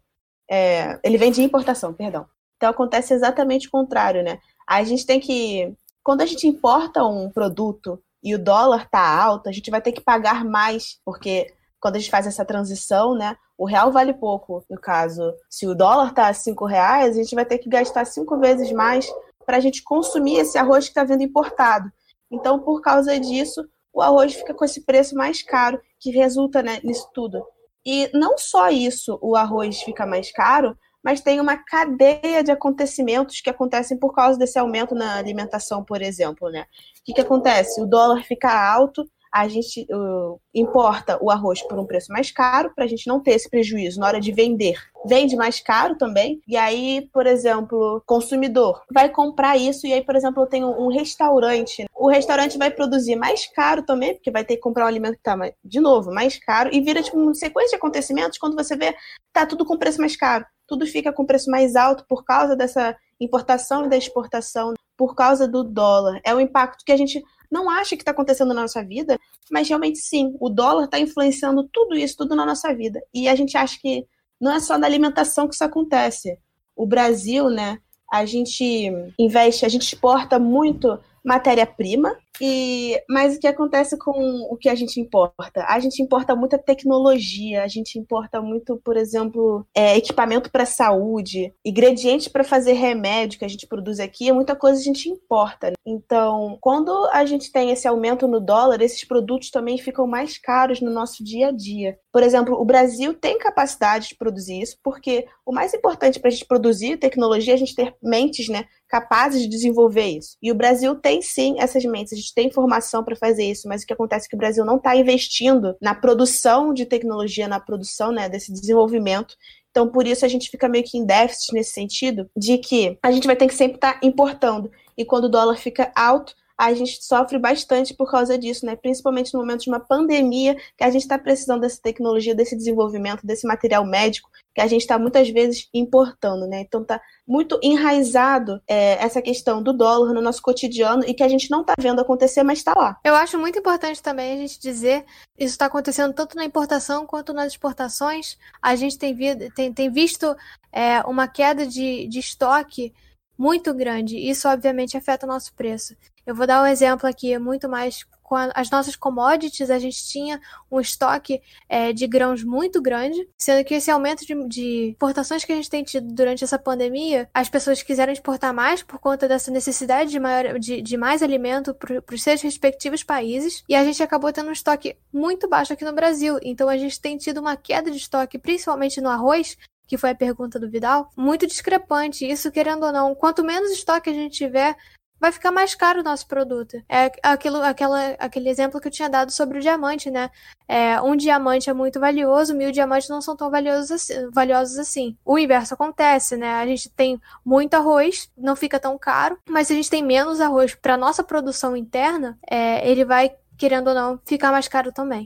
É, 0.51 0.99
ele 1.05 1.19
vem 1.19 1.31
de 1.31 1.43
importação, 1.43 1.93
perdão. 1.93 2.27
Então, 2.57 2.71
acontece 2.71 3.15
exatamente 3.15 3.69
o 3.69 3.71
contrário, 3.71 4.23
né? 4.23 4.41
A 4.67 4.83
gente 4.83 5.07
tem 5.07 5.21
que 5.21 5.77
quando 6.03 6.23
a 6.23 6.27
gente 6.27 6.47
importa 6.47 7.05
um 7.05 7.29
produto 7.29 8.01
e 8.27 8.35
o 8.35 8.43
dólar 8.43 8.83
está 8.83 9.23
alto, 9.23 9.49
a 9.49 9.53
gente 9.53 9.71
vai 9.71 9.81
ter 9.81 9.93
que 9.93 10.01
pagar 10.01 10.45
mais, 10.45 10.99
porque 11.05 11.47
quando 11.79 11.95
a 11.95 11.99
gente 12.01 12.11
faz 12.11 12.27
essa 12.27 12.45
transição, 12.45 13.15
né, 13.15 13.37
o 13.57 13.65
real 13.65 13.93
vale 13.93 14.13
pouco. 14.13 14.65
No 14.69 14.81
caso, 14.81 15.33
se 15.49 15.65
o 15.65 15.77
dólar 15.77 16.09
está 16.09 16.27
a 16.27 16.35
cinco 16.35 16.67
reais, 16.67 17.17
a 17.17 17.23
gente 17.23 17.37
vai 17.37 17.47
ter 17.47 17.59
que 17.59 17.69
gastar 17.69 18.05
cinco 18.05 18.37
vezes 18.41 18.73
mais 18.73 19.09
para 19.47 19.59
a 19.59 19.61
gente 19.61 19.81
consumir 19.85 20.39
esse 20.39 20.59
arroz 20.59 20.87
que 20.87 20.91
está 20.91 21.05
vindo 21.05 21.23
importado. 21.23 21.89
Então, 22.29 22.59
por 22.59 22.81
causa 22.83 23.17
disso, 23.21 23.65
o 23.95 24.03
arroz 24.03 24.35
fica 24.35 24.53
com 24.53 24.65
esse 24.65 24.85
preço 24.85 25.15
mais 25.15 25.41
caro, 25.45 25.81
que 26.01 26.11
resulta 26.11 26.65
né, 26.65 26.81
nisso 26.83 27.09
tudo. 27.15 27.47
E 27.87 28.11
não 28.13 28.37
só 28.37 28.71
isso, 28.71 29.21
o 29.23 29.37
arroz 29.37 29.81
fica 29.83 30.05
mais 30.05 30.33
caro, 30.33 30.77
mas 31.03 31.21
tem 31.21 31.41
uma 31.41 31.57
cadeia 31.57 32.43
de 32.43 32.51
acontecimentos 32.51 33.41
que 33.41 33.51
acontecem 33.51 33.99
por 33.99 34.15
causa 34.15 34.39
desse 34.39 34.59
aumento 34.59 34.95
na 34.95 35.17
alimentação, 35.17 35.85
por 35.85 36.03
exemplo, 36.03 36.51
né? 36.51 36.63
O 37.01 37.05
que, 37.05 37.15
que 37.15 37.21
acontece? 37.21 37.81
O 37.81 37.87
dólar 37.87 38.25
fica 38.25 38.51
alto, 38.51 39.09
a 39.37 39.49
gente 39.49 39.87
uh, 39.93 40.41
importa 40.55 41.19
o 41.21 41.31
arroz 41.31 41.63
por 41.63 41.79
um 41.79 41.85
preço 41.85 42.11
mais 42.11 42.31
caro 42.31 42.73
para 42.75 42.85
a 42.85 42.87
gente 42.87 43.07
não 43.07 43.21
ter 43.21 43.33
esse 43.33 43.51
prejuízo 43.51 44.01
na 44.01 44.07
hora 44.07 44.19
de 44.19 44.33
vender. 44.33 44.79
Vende 45.05 45.37
mais 45.37 45.61
caro 45.61 45.97
também, 45.97 46.41
e 46.49 46.57
aí, 46.57 47.09
por 47.13 47.27
exemplo, 47.27 48.03
consumidor 48.07 48.83
vai 48.91 49.11
comprar 49.11 49.57
isso, 49.59 49.87
e 49.87 49.93
aí, 49.93 50.03
por 50.03 50.17
exemplo, 50.17 50.43
eu 50.43 50.47
tenho 50.47 50.69
um 50.69 50.89
restaurante. 50.89 51.85
O 51.95 52.09
restaurante 52.09 52.57
vai 52.57 52.71
produzir 52.71 53.15
mais 53.15 53.47
caro 53.47 53.83
também, 53.83 54.15
porque 54.15 54.31
vai 54.31 54.45
ter 54.45 54.57
que 54.57 54.63
comprar 54.63 54.87
um 54.87 54.89
alimento 54.89 55.15
que 55.15 55.21
está, 55.21 55.37
de 55.63 55.81
novo, 55.81 56.11
mais 56.11 56.39
caro, 56.39 56.71
e 56.73 56.81
vira 56.81 57.03
tipo 57.03 57.19
uma 57.19 57.35
sequência 57.35 57.71
de 57.71 57.77
acontecimentos 57.77 58.39
quando 58.39 58.57
você 58.57 58.75
vê, 58.75 58.97
tá 59.35 59.45
tudo 59.45 59.67
com 59.67 59.77
preço 59.77 60.01
mais 60.01 60.17
caro. 60.17 60.47
Tudo 60.67 60.87
fica 60.87 61.13
com 61.13 61.27
preço 61.27 61.51
mais 61.51 61.77
alto 61.77 62.05
por 62.09 62.25
causa 62.25 62.57
dessa 62.57 62.97
importação 63.21 63.87
e 63.87 63.89
da 63.89 63.97
exportação, 63.97 64.75
por 64.97 65.15
causa 65.15 65.47
do 65.47 65.63
dólar. 65.63 66.21
É 66.25 66.35
o 66.35 66.41
impacto 66.41 66.85
que 66.85 66.93
a 66.93 66.97
gente 66.97 67.23
não 67.51 67.71
acha 67.71 67.97
que 67.97 68.03
está 68.03 68.11
acontecendo 68.11 68.53
na 68.53 68.63
nossa 68.63 68.83
vida, 68.85 69.19
mas 69.51 69.69
realmente 69.69 69.99
sim, 69.99 70.37
o 70.41 70.49
dólar 70.49 70.85
está 70.85 70.99
influenciando 70.99 71.69
tudo 71.73 71.95
isso, 71.95 72.17
tudo 72.17 72.35
na 72.35 72.45
nossa 72.45 72.75
vida. 72.75 73.01
E 73.15 73.29
a 73.29 73.35
gente 73.35 73.57
acha 73.57 73.79
que 73.81 74.07
não 74.41 74.53
é 74.53 74.61
só 74.61 74.77
na 74.77 74.87
alimentação 74.87 75.49
que 75.49 75.55
isso 75.55 75.65
acontece. 75.65 76.39
O 76.75 76.87
Brasil, 76.87 77.49
né, 77.49 77.79
a 78.13 78.25
gente 78.25 78.91
investe, 79.19 79.65
a 79.65 79.69
gente 79.69 79.83
exporta 79.83 80.39
muito 80.39 80.99
matéria-prima, 81.25 82.17
e 82.41 83.01
mas 83.09 83.37
o 83.37 83.41
que 83.41 83.47
acontece 83.47 83.97
com 83.99 84.13
o 84.51 84.57
que 84.57 84.69
a 84.69 84.75
gente 84.75 85.01
importa? 85.01 85.65
A 85.69 85.79
gente 85.79 86.03
importa 86.03 86.35
muita 86.35 86.59
tecnologia, 86.59 87.63
a 87.63 87.69
gente 87.69 87.99
importa 87.99 88.41
muito, 88.41 88.81
por 88.85 88.97
exemplo, 88.97 89.67
é, 89.75 89.97
equipamento 89.97 90.51
para 90.51 90.67
saúde, 90.67 91.53
ingredientes 91.65 92.29
para 92.29 92.45
fazer 92.45 92.73
remédio 92.73 93.39
que 93.39 93.45
a 93.45 93.49
gente 93.49 93.67
produz 93.67 94.01
aqui, 94.01 94.33
muita 94.33 94.55
coisa 94.55 94.81
a 94.81 94.85
gente 94.85 95.09
importa. 95.09 95.69
Né? 95.69 95.77
Então, 95.87 96.59
quando 96.61 96.93
a 97.13 97.25
gente 97.25 97.51
tem 97.51 97.71
esse 97.71 97.87
aumento 97.87 98.27
no 98.27 98.41
dólar, 98.41 98.81
esses 98.81 99.05
produtos 99.05 99.51
também 99.51 99.79
ficam 99.79 100.07
mais 100.07 100.39
caros 100.39 100.81
no 100.81 100.91
nosso 100.91 101.23
dia 101.25 101.49
a 101.49 101.53
dia. 101.53 101.99
Por 102.13 102.23
exemplo, 102.23 102.61
o 102.61 102.65
Brasil 102.65 103.15
tem 103.15 103.39
capacidade 103.39 104.09
de 104.09 104.17
produzir 104.17 104.61
isso, 104.61 104.79
porque 104.83 105.27
o 105.45 105.53
mais 105.53 105.75
importante 105.75 106.19
para 106.19 106.29
a 106.29 106.31
gente 106.31 106.47
produzir 106.47 106.97
tecnologia 106.97 107.53
é 107.53 107.57
a 107.57 107.59
gente 107.59 107.75
ter 107.75 107.95
mentes, 108.03 108.49
né, 108.49 108.65
capazes 108.89 109.43
de 109.43 109.49
desenvolver 109.49 110.07
isso. 110.07 110.37
E 110.43 110.51
o 110.51 110.55
Brasil 110.55 110.95
tem 110.95 111.21
sim 111.21 111.57
essas 111.59 111.85
mentes, 111.85 112.19
gente 112.27 112.35
tem 112.35 112.51
formação 112.51 113.05
para 113.05 113.15
fazer 113.15 113.45
isso, 113.45 113.69
mas 113.69 113.83
o 113.83 113.87
que 113.87 113.93
acontece 113.93 114.27
é 114.27 114.29
que 114.29 114.35
o 114.35 114.39
Brasil 114.39 114.65
não 114.65 114.77
está 114.77 114.97
investindo 114.97 115.77
na 115.81 115.95
produção 115.95 116.75
de 116.75 116.85
tecnologia, 116.85 117.47
na 117.47 117.61
produção 117.61 118.11
né, 118.11 118.29
desse 118.29 118.53
desenvolvimento. 118.53 119.37
Então, 119.71 119.89
por 119.89 120.07
isso 120.07 120.25
a 120.25 120.29
gente 120.29 120.51
fica 120.51 120.69
meio 120.69 120.85
que 120.85 120.99
em 120.99 121.05
déficit 121.05 121.53
nesse 121.53 121.73
sentido, 121.73 122.29
de 122.37 122.59
que 122.59 122.99
a 123.03 123.13
gente 123.13 123.27
vai 123.27 123.37
ter 123.37 123.47
que 123.47 123.55
sempre 123.55 123.77
estar 123.77 124.01
tá 124.01 124.07
importando. 124.07 124.71
E 124.97 125.05
quando 125.05 125.27
o 125.27 125.29
dólar 125.29 125.57
fica 125.57 125.93
alto, 125.95 126.35
a 126.59 126.73
gente 126.73 127.05
sofre 127.05 127.39
bastante 127.39 127.93
por 127.93 128.11
causa 128.11 128.39
disso, 128.39 128.65
né? 128.65 128.75
Principalmente 128.77 129.35
no 129.35 129.41
momento 129.41 129.63
de 129.63 129.69
uma 129.69 129.81
pandemia, 129.81 130.57
que 130.77 130.85
a 130.85 130.91
gente 130.91 131.03
está 131.03 131.19
precisando 131.19 131.61
dessa 131.61 131.81
tecnologia, 131.81 132.35
desse 132.35 132.57
desenvolvimento, 132.57 133.27
desse 133.27 133.47
material 133.47 133.85
médico, 133.85 134.31
que 134.55 134.61
a 134.61 134.67
gente 134.67 134.81
está 134.81 134.99
muitas 134.99 135.29
vezes 135.29 135.69
importando, 135.75 136.47
né? 136.47 136.61
Então 136.61 136.83
tá 136.83 137.01
muito 137.27 137.61
enraizado 137.63 138.61
é, 138.67 138.95
essa 139.05 139.21
questão 139.21 139.63
do 139.63 139.73
dólar 139.73 140.15
no 140.15 140.23
nosso 140.23 140.41
cotidiano 140.41 141.05
e 141.07 141.13
que 141.13 141.23
a 141.23 141.29
gente 141.29 141.51
não 141.51 141.61
está 141.61 141.75
vendo 141.79 142.01
acontecer, 142.01 142.43
mas 142.43 142.59
está 142.59 142.73
lá. 142.75 142.99
Eu 143.05 143.15
acho 143.15 143.39
muito 143.39 143.59
importante 143.59 144.03
também 144.03 144.33
a 144.33 144.37
gente 144.37 144.59
dizer 144.59 145.05
isso 145.37 145.53
está 145.53 145.67
acontecendo 145.67 146.15
tanto 146.15 146.37
na 146.37 146.45
importação 146.45 147.07
quanto 147.07 147.35
nas 147.35 147.49
exportações. 147.49 148.39
A 148.63 148.75
gente 148.75 148.97
tem, 148.97 149.15
vi 149.15 149.51
tem, 149.51 149.73
tem 149.73 149.91
visto 149.91 150.35
é, 150.73 151.01
uma 151.03 151.29
queda 151.29 151.67
de, 151.67 152.07
de 152.09 152.19
estoque 152.19 152.95
muito 153.39 153.75
grande. 153.75 154.17
Isso, 154.17 154.49
obviamente, 154.49 154.97
afeta 154.97 155.27
o 155.27 155.29
nosso 155.29 155.53
preço. 155.55 155.95
Eu 156.27 156.35
vou 156.35 156.47
dar 156.47 156.63
um 156.63 156.67
exemplo 156.67 157.09
aqui, 157.09 157.39
muito 157.39 157.69
mais 157.69 158.05
com 158.27 158.35
a, 158.35 158.51
as 158.55 158.69
nossas 158.69 158.97
commodities, 158.97 159.71
a 159.71 159.79
gente 159.79 160.05
tinha 160.09 160.41
um 160.69 160.81
estoque 160.81 161.41
é, 161.69 161.93
de 161.93 162.09
grãos 162.09 162.43
muito 162.43 162.83
grande, 162.83 163.29
sendo 163.39 163.65
que 163.65 163.75
esse 163.75 163.89
aumento 163.91 164.27
de, 164.27 164.49
de 164.49 164.91
exportações 164.91 165.45
que 165.45 165.53
a 165.53 165.55
gente 165.55 165.71
tem 165.71 165.85
tido 165.85 166.13
durante 166.13 166.43
essa 166.43 166.59
pandemia, 166.59 167.29
as 167.33 167.49
pessoas 167.49 167.83
quiseram 167.83 168.13
exportar 168.13 168.53
mais 168.53 168.83
por 168.83 168.99
conta 168.99 169.29
dessa 169.29 169.53
necessidade 169.53 170.11
de, 170.11 170.19
maior, 170.19 170.59
de, 170.59 170.83
de 170.83 170.97
mais 170.97 171.23
alimento 171.23 171.73
para 171.73 172.03
os 172.13 172.23
seus 172.23 172.43
respectivos 172.43 173.05
países, 173.05 173.63
e 173.69 173.77
a 173.77 173.85
gente 173.85 174.03
acabou 174.03 174.33
tendo 174.33 174.49
um 174.49 174.53
estoque 174.53 174.97
muito 175.13 175.49
baixo 175.49 175.73
aqui 175.73 175.85
no 175.85 175.93
Brasil. 175.93 176.41
Então 176.43 176.69
a 176.69 176.77
gente 176.77 177.01
tem 177.01 177.17
tido 177.17 177.39
uma 177.39 177.57
queda 177.57 177.89
de 177.89 177.99
estoque, 177.99 178.39
principalmente 178.39 179.01
no 179.01 179.09
arroz, 179.09 179.57
que 179.87 179.97
foi 179.97 180.11
a 180.11 180.15
pergunta 180.17 180.59
do 180.59 180.69
Vidal, 180.69 181.09
muito 181.17 181.47
discrepante. 181.47 182.29
Isso, 182.29 182.51
querendo 182.51 182.85
ou 182.85 182.93
não, 182.93 183.15
quanto 183.15 183.45
menos 183.45 183.71
estoque 183.71 184.11
a 184.11 184.13
gente 184.13 184.37
tiver, 184.37 184.77
vai 185.21 185.33
ficar 185.33 185.51
mais 185.51 185.75
caro 185.75 186.01
o 186.01 186.05
nosso 186.05 186.27
produto. 186.27 186.83
É 186.89 187.11
aquilo, 187.23 187.63
aquela, 187.63 188.11
aquele 188.19 188.49
exemplo 188.49 188.81
que 188.81 188.89
eu 188.89 188.93
tinha 188.93 189.09
dado 189.09 189.31
sobre 189.33 189.59
o 189.59 189.61
diamante, 189.61 190.11
né? 190.11 190.31
É, 190.69 191.01
um 191.01 191.17
diamante 191.17 191.71
é 191.71 191.73
muito 191.73 191.99
valioso, 191.99 192.55
mil 192.55 192.73
diamantes 192.73 193.09
não 193.09 193.21
são 193.21 193.37
tão 193.37 193.51
valiosos 193.51 193.91
assim, 193.91 194.31
valiosos 194.31 194.79
assim. 194.79 195.17
O 195.25 195.39
inverso 195.39 195.75
acontece, 195.75 196.37
né? 196.37 196.55
A 196.55 196.67
gente 196.67 196.91
tem 196.91 197.21
muito 197.45 197.75
arroz, 197.75 198.31
não 198.37 198.57
fica 198.57 198.79
tão 198.79 198.99
caro, 198.99 199.39
mas 199.49 199.67
se 199.69 199.73
a 199.73 199.77
gente 199.77 199.91
tem 199.91 200.03
menos 200.03 200.41
arroz 200.41 200.75
para 200.75 200.97
nossa 200.97 201.25
produção 201.25 201.77
interna, 201.77 202.39
é, 202.49 202.89
ele 202.89 203.05
vai, 203.05 203.35
querendo 203.57 203.89
ou 203.89 203.95
não, 203.95 204.21
ficar 204.25 204.51
mais 204.51 204.69
caro 204.69 204.93
também. 204.93 205.25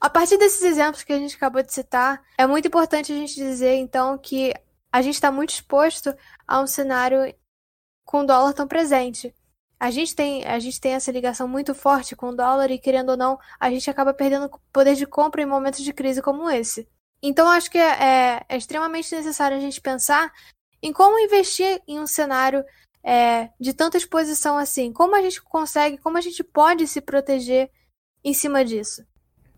A 0.00 0.10
partir 0.10 0.36
desses 0.36 0.62
exemplos 0.62 1.02
que 1.02 1.12
a 1.12 1.18
gente 1.18 1.36
acabou 1.36 1.62
de 1.62 1.72
citar, 1.72 2.22
é 2.38 2.46
muito 2.46 2.68
importante 2.68 3.12
a 3.12 3.16
gente 3.16 3.34
dizer, 3.34 3.76
então, 3.76 4.16
que 4.18 4.52
a 4.92 5.02
gente 5.02 5.14
está 5.14 5.32
muito 5.32 5.50
exposto 5.50 6.14
a 6.46 6.60
um 6.60 6.66
cenário 6.66 7.34
com 8.06 8.20
o 8.20 8.26
dólar 8.26 8.54
tão 8.54 8.66
presente. 8.66 9.34
A 9.78 9.90
gente 9.90 10.16
tem, 10.16 10.42
a 10.46 10.58
gente 10.58 10.80
tem 10.80 10.92
essa 10.92 11.12
ligação 11.12 11.46
muito 11.46 11.74
forte 11.74 12.16
com 12.16 12.30
o 12.30 12.34
dólar 12.34 12.70
e, 12.70 12.78
querendo 12.78 13.10
ou 13.10 13.16
não, 13.16 13.38
a 13.60 13.68
gente 13.68 13.90
acaba 13.90 14.14
perdendo 14.14 14.48
poder 14.72 14.94
de 14.94 15.04
compra 15.04 15.42
em 15.42 15.46
momentos 15.46 15.84
de 15.84 15.92
crise 15.92 16.22
como 16.22 16.48
esse. 16.48 16.88
Então, 17.22 17.50
acho 17.50 17.70
que 17.70 17.76
é, 17.76 17.90
é, 18.02 18.42
é 18.48 18.56
extremamente 18.56 19.14
necessário 19.14 19.56
a 19.56 19.60
gente 19.60 19.80
pensar 19.80 20.32
em 20.82 20.92
como 20.92 21.18
investir 21.18 21.82
em 21.86 21.98
um 21.98 22.06
cenário 22.06 22.64
é, 23.04 23.50
de 23.60 23.74
tanta 23.74 23.98
exposição 23.98 24.56
assim. 24.56 24.92
Como 24.92 25.14
a 25.14 25.20
gente 25.20 25.42
consegue, 25.42 25.98
como 25.98 26.16
a 26.16 26.22
gente 26.22 26.42
pode 26.42 26.86
se 26.86 27.00
proteger 27.00 27.70
em 28.24 28.32
cima 28.32 28.64
disso? 28.64 29.04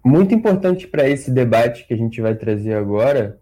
Muito 0.05 0.35
importante 0.35 0.87
para 0.87 1.09
esse 1.09 1.31
debate 1.31 1.87
que 1.87 1.95
a 1.95 1.97
gente 1.97 2.21
vai 2.21 2.35
trazer 2.35 2.75
agora 2.75 3.41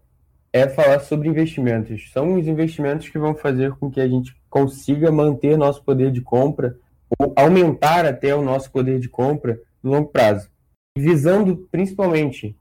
é 0.51 0.67
falar 0.67 0.99
sobre 0.99 1.27
investimentos. 1.27 2.11
São 2.11 2.35
os 2.35 2.47
investimentos 2.47 3.09
que 3.09 3.17
vão 3.17 3.35
fazer 3.35 3.75
com 3.75 3.91
que 3.91 4.01
a 4.01 4.07
gente 4.07 4.35
consiga 4.57 5.11
manter 5.11 5.55
nosso 5.55 5.83
poder 5.83 6.11
de 6.11 6.19
compra 6.19 6.79
ou 7.19 7.31
aumentar 7.35 8.05
até 8.05 8.33
o 8.33 8.41
nosso 8.41 8.71
poder 8.71 8.99
de 8.99 9.07
compra 9.07 9.61
no 9.83 9.91
longo 9.91 10.09
prazo. 10.09 10.49
Visando 10.97 11.67
principalmente 11.71 12.57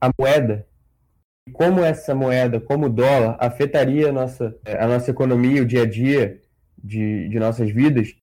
a 0.00 0.10
moeda, 0.18 0.66
como 1.52 1.80
essa 1.80 2.14
moeda, 2.14 2.60
como 2.60 2.86
o 2.86 2.90
dólar, 2.90 3.36
afetaria 3.38 4.08
a 4.08 4.12
nossa, 4.12 4.56
a 4.66 4.86
nossa 4.88 5.10
economia, 5.10 5.62
o 5.62 5.66
dia 5.66 5.82
a 5.82 5.86
dia 5.86 6.42
de, 6.76 7.28
de 7.28 7.38
nossas 7.38 7.70
vidas. 7.70 8.14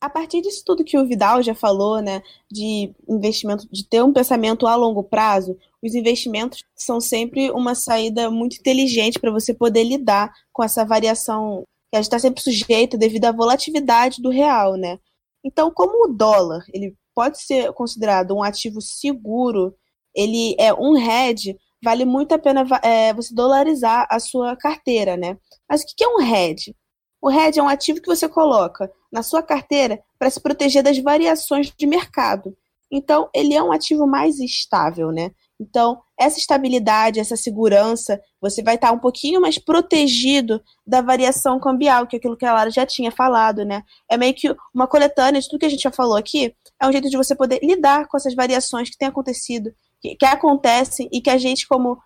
A 0.00 0.08
partir 0.08 0.40
disso 0.40 0.62
tudo 0.64 0.84
que 0.84 0.98
o 0.98 1.06
Vidal 1.06 1.42
já 1.42 1.54
falou, 1.54 2.00
né, 2.00 2.22
de 2.50 2.94
investimento, 3.08 3.66
de 3.72 3.88
ter 3.88 4.02
um 4.04 4.12
pensamento 4.12 4.66
a 4.66 4.76
longo 4.76 5.02
prazo, 5.02 5.58
os 5.82 5.94
investimentos 5.94 6.62
são 6.76 7.00
sempre 7.00 7.50
uma 7.50 7.74
saída 7.74 8.30
muito 8.30 8.56
inteligente 8.56 9.18
para 9.18 9.32
você 9.32 9.52
poder 9.52 9.82
lidar 9.82 10.32
com 10.52 10.62
essa 10.62 10.84
variação 10.84 11.64
que 11.94 11.98
a 11.98 12.02
gente 12.02 12.06
está 12.06 12.18
sempre 12.18 12.42
sujeito 12.42 12.98
devido 12.98 13.26
à 13.26 13.30
volatilidade 13.30 14.20
do 14.20 14.28
real, 14.28 14.74
né? 14.74 14.98
Então, 15.44 15.70
como 15.70 16.06
o 16.06 16.12
dólar 16.12 16.64
ele 16.72 16.96
pode 17.14 17.40
ser 17.40 17.72
considerado 17.72 18.34
um 18.34 18.42
ativo 18.42 18.80
seguro, 18.80 19.72
ele 20.12 20.56
é 20.58 20.74
um 20.74 20.96
hedge, 20.96 21.56
vale 21.80 22.04
muito 22.04 22.34
a 22.34 22.38
pena 22.38 22.66
é, 22.82 23.14
você 23.14 23.32
dolarizar 23.32 24.08
a 24.10 24.18
sua 24.18 24.56
carteira, 24.56 25.16
né? 25.16 25.38
Mas 25.70 25.82
o 25.82 25.86
que 25.86 26.02
é 26.02 26.08
um 26.08 26.20
hedge? 26.20 26.74
O 27.22 27.30
hedge 27.30 27.60
é 27.60 27.62
um 27.62 27.68
ativo 27.68 28.00
que 28.00 28.08
você 28.08 28.28
coloca 28.28 28.90
na 29.12 29.22
sua 29.22 29.40
carteira 29.40 30.02
para 30.18 30.28
se 30.28 30.40
proteger 30.40 30.82
das 30.82 30.98
variações 30.98 31.72
de 31.78 31.86
mercado. 31.86 32.56
Então, 32.90 33.30
ele 33.32 33.54
é 33.54 33.62
um 33.62 33.70
ativo 33.70 34.04
mais 34.04 34.40
estável, 34.40 35.12
né? 35.12 35.30
Então, 35.60 36.02
essa 36.18 36.38
estabilidade, 36.38 37.20
essa 37.20 37.36
segurança, 37.36 38.20
você 38.40 38.62
vai 38.62 38.74
estar 38.74 38.90
um 38.90 38.98
pouquinho 38.98 39.40
mais 39.40 39.56
protegido 39.56 40.60
da 40.86 41.00
variação 41.00 41.60
cambial, 41.60 42.06
que 42.06 42.16
é 42.16 42.18
aquilo 42.18 42.36
que 42.36 42.44
a 42.44 42.52
Lara 42.52 42.70
já 42.70 42.84
tinha 42.84 43.12
falado, 43.12 43.64
né? 43.64 43.82
É 44.10 44.16
meio 44.16 44.34
que 44.34 44.54
uma 44.74 44.86
coletânea 44.86 45.40
de 45.40 45.48
tudo 45.48 45.60
que 45.60 45.66
a 45.66 45.70
gente 45.70 45.82
já 45.82 45.92
falou 45.92 46.16
aqui, 46.16 46.54
é 46.80 46.88
um 46.88 46.92
jeito 46.92 47.08
de 47.08 47.16
você 47.16 47.36
poder 47.36 47.60
lidar 47.62 48.08
com 48.08 48.16
essas 48.16 48.34
variações 48.34 48.90
que 48.90 48.98
têm 48.98 49.08
acontecido, 49.08 49.72
que, 50.00 50.16
que 50.16 50.26
acontecem 50.26 51.08
e 51.12 51.20
que 51.20 51.30
a 51.30 51.38
gente, 51.38 51.68
como 51.68 51.98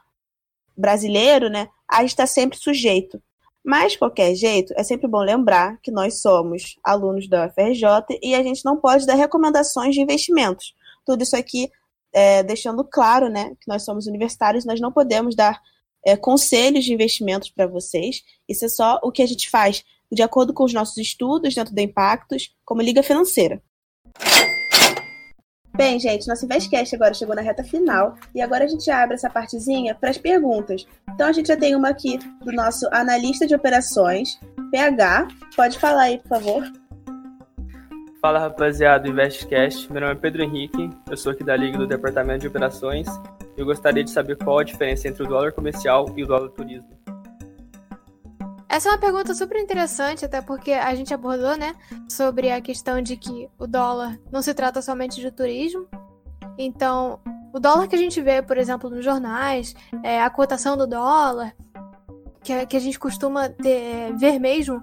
brasileiro, 0.76 1.48
né, 1.48 1.68
a 1.90 2.02
gente 2.02 2.10
está 2.10 2.26
sempre 2.26 2.58
sujeito. 2.58 3.20
Mas, 3.64 3.92
de 3.92 3.98
qualquer 3.98 4.34
jeito, 4.34 4.72
é 4.76 4.82
sempre 4.82 5.08
bom 5.08 5.20
lembrar 5.20 5.78
que 5.82 5.90
nós 5.90 6.20
somos 6.20 6.78
alunos 6.84 7.28
da 7.28 7.46
UFRJ 7.46 8.18
e 8.22 8.34
a 8.34 8.42
gente 8.42 8.64
não 8.64 8.76
pode 8.76 9.04
dar 9.04 9.14
recomendações 9.14 9.94
de 9.94 10.00
investimentos. 10.00 10.74
Tudo 11.04 11.22
isso 11.22 11.36
aqui 11.36 11.70
é, 12.12 12.42
deixando 12.42 12.84
claro 12.84 13.28
né, 13.28 13.50
que 13.60 13.68
nós 13.68 13.84
somos 13.84 14.06
universitários, 14.06 14.64
nós 14.64 14.80
não 14.80 14.92
podemos 14.92 15.34
dar 15.34 15.60
é, 16.06 16.16
conselhos 16.16 16.84
de 16.84 16.92
investimentos 16.92 17.50
para 17.50 17.66
vocês. 17.66 18.22
Isso 18.48 18.64
é 18.64 18.68
só 18.68 18.98
o 19.02 19.12
que 19.12 19.22
a 19.22 19.26
gente 19.26 19.50
faz 19.50 19.84
de 20.10 20.22
acordo 20.22 20.54
com 20.54 20.64
os 20.64 20.72
nossos 20.72 20.96
estudos 20.96 21.54
dentro 21.54 21.74
da 21.74 21.82
Impactos, 21.82 22.54
como 22.64 22.82
Liga 22.82 23.02
Financeira. 23.02 23.62
Bem, 25.76 26.00
gente, 26.00 26.26
nosso 26.26 26.44
Investcast 26.44 26.92
agora 26.96 27.14
chegou 27.14 27.36
na 27.36 27.42
reta 27.42 27.62
final 27.62 28.16
e 28.34 28.40
agora 28.40 28.64
a 28.64 28.66
gente 28.66 28.90
abre 28.90 29.14
essa 29.14 29.30
partezinha 29.30 29.94
para 29.94 30.10
as 30.10 30.18
perguntas. 30.18 30.84
Então 31.14 31.28
a 31.28 31.32
gente 31.32 31.46
já 31.46 31.56
tem 31.56 31.76
uma 31.76 31.90
aqui 31.90 32.18
do 32.44 32.50
nosso 32.50 32.88
analista 32.90 33.46
de 33.46 33.54
operações, 33.54 34.40
PH. 34.72 35.28
Pode 35.54 35.78
falar 35.78 36.02
aí, 36.02 36.18
por 36.18 36.28
favor. 36.28 36.87
Fala 38.28 38.40
rapaziada 38.40 39.04
do 39.04 39.08
InvestCast, 39.08 39.90
meu 39.90 40.02
nome 40.02 40.12
é 40.12 40.14
Pedro 40.14 40.42
Henrique, 40.42 40.90
eu 41.10 41.16
sou 41.16 41.32
aqui 41.32 41.42
da 41.42 41.56
Liga 41.56 41.78
do 41.78 41.86
Departamento 41.86 42.40
de 42.40 42.48
Operações 42.48 43.08
e 43.56 43.60
eu 43.60 43.64
gostaria 43.64 44.04
de 44.04 44.10
saber 44.10 44.36
qual 44.36 44.58
a 44.58 44.64
diferença 44.64 45.08
entre 45.08 45.22
o 45.22 45.26
dólar 45.26 45.50
comercial 45.50 46.12
e 46.14 46.22
o 46.22 46.26
dólar 46.26 46.50
turismo. 46.50 46.86
Essa 48.68 48.90
é 48.90 48.92
uma 48.92 48.98
pergunta 48.98 49.34
super 49.34 49.58
interessante, 49.58 50.26
até 50.26 50.42
porque 50.42 50.72
a 50.72 50.94
gente 50.94 51.14
abordou, 51.14 51.56
né, 51.56 51.74
sobre 52.06 52.50
a 52.50 52.60
questão 52.60 53.00
de 53.00 53.16
que 53.16 53.48
o 53.58 53.66
dólar 53.66 54.18
não 54.30 54.42
se 54.42 54.52
trata 54.52 54.82
somente 54.82 55.22
de 55.22 55.30
turismo. 55.30 55.88
Então, 56.58 57.20
o 57.50 57.58
dólar 57.58 57.88
que 57.88 57.96
a 57.96 57.98
gente 57.98 58.20
vê, 58.20 58.42
por 58.42 58.58
exemplo, 58.58 58.90
nos 58.90 59.02
jornais, 59.02 59.74
é, 60.02 60.20
a 60.20 60.28
cotação 60.28 60.76
do 60.76 60.86
dólar, 60.86 61.54
que, 62.42 62.76
a 62.76 62.80
gente 62.80 62.98
costuma 62.98 63.48
ter, 63.48 64.14
ver 64.16 64.38
mesmo, 64.38 64.82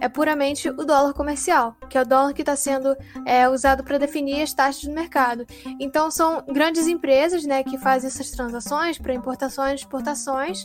é 0.00 0.08
puramente 0.08 0.68
o 0.68 0.84
dólar 0.84 1.12
comercial, 1.14 1.76
que 1.88 1.96
é 1.96 2.02
o 2.02 2.06
dólar 2.06 2.32
que 2.32 2.42
está 2.42 2.56
sendo 2.56 2.96
é, 3.24 3.48
usado 3.48 3.82
para 3.82 3.98
definir 3.98 4.42
as 4.42 4.52
taxas 4.52 4.84
do 4.84 4.92
mercado. 4.92 5.46
Então, 5.80 6.10
são 6.10 6.42
grandes 6.46 6.86
empresas 6.86 7.44
né, 7.44 7.62
que 7.62 7.78
fazem 7.78 8.08
essas 8.08 8.30
transações 8.30 8.98
para 8.98 9.14
importações 9.14 9.72
e 9.72 9.84
exportações 9.84 10.64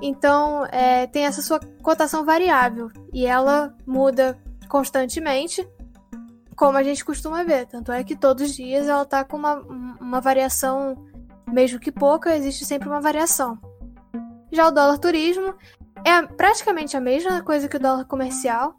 então, 0.00 0.64
é, 0.66 1.06
tem 1.06 1.24
essa 1.24 1.42
sua 1.42 1.60
cotação 1.82 2.24
variável 2.24 2.90
e 3.12 3.26
ela 3.26 3.74
muda 3.86 4.38
constantemente, 4.68 5.66
como 6.54 6.78
a 6.78 6.82
gente 6.82 7.04
costuma 7.04 7.42
ver. 7.42 7.66
Tanto 7.66 7.90
é 7.90 8.04
que 8.04 8.16
todos 8.16 8.50
os 8.50 8.54
dias 8.54 8.86
ela 8.86 9.02
está 9.02 9.24
com 9.24 9.36
uma, 9.36 9.56
uma 10.00 10.20
variação, 10.20 11.04
mesmo 11.46 11.80
que 11.80 11.90
pouca, 11.90 12.36
existe 12.36 12.64
sempre 12.64 12.88
uma 12.88 13.00
variação. 13.00 13.58
Já 14.52 14.68
o 14.68 14.70
dólar 14.70 14.98
turismo 14.98 15.54
é 16.04 16.22
praticamente 16.22 16.96
a 16.96 17.00
mesma 17.00 17.42
coisa 17.42 17.68
que 17.68 17.76
o 17.76 17.80
dólar 17.80 18.04
comercial, 18.04 18.76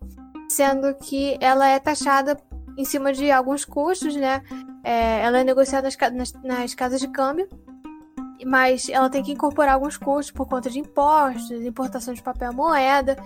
sendo 0.50 0.94
que 0.96 1.38
ela 1.40 1.68
é 1.68 1.80
taxada 1.80 2.38
em 2.78 2.86
cima 2.86 3.12
de 3.12 3.30
alguns 3.32 3.66
custos, 3.66 4.16
né? 4.16 4.42
É, 4.84 5.22
ela 5.22 5.40
é 5.40 5.44
negociada 5.44 5.88
nas, 5.88 6.14
nas, 6.14 6.34
nas 6.44 6.74
casas 6.74 7.00
de 7.00 7.08
câmbio 7.08 7.48
mas 8.46 8.90
ela 8.90 9.10
tem 9.10 9.24
que 9.24 9.32
incorporar 9.32 9.74
alguns 9.74 9.98
custos 9.98 10.32
por 10.32 10.48
conta 10.48 10.70
de 10.70 10.80
impostos, 10.80 11.52
importação 11.62 12.14
de 12.14 12.22
papel 12.22 12.54
moeda 12.54 13.18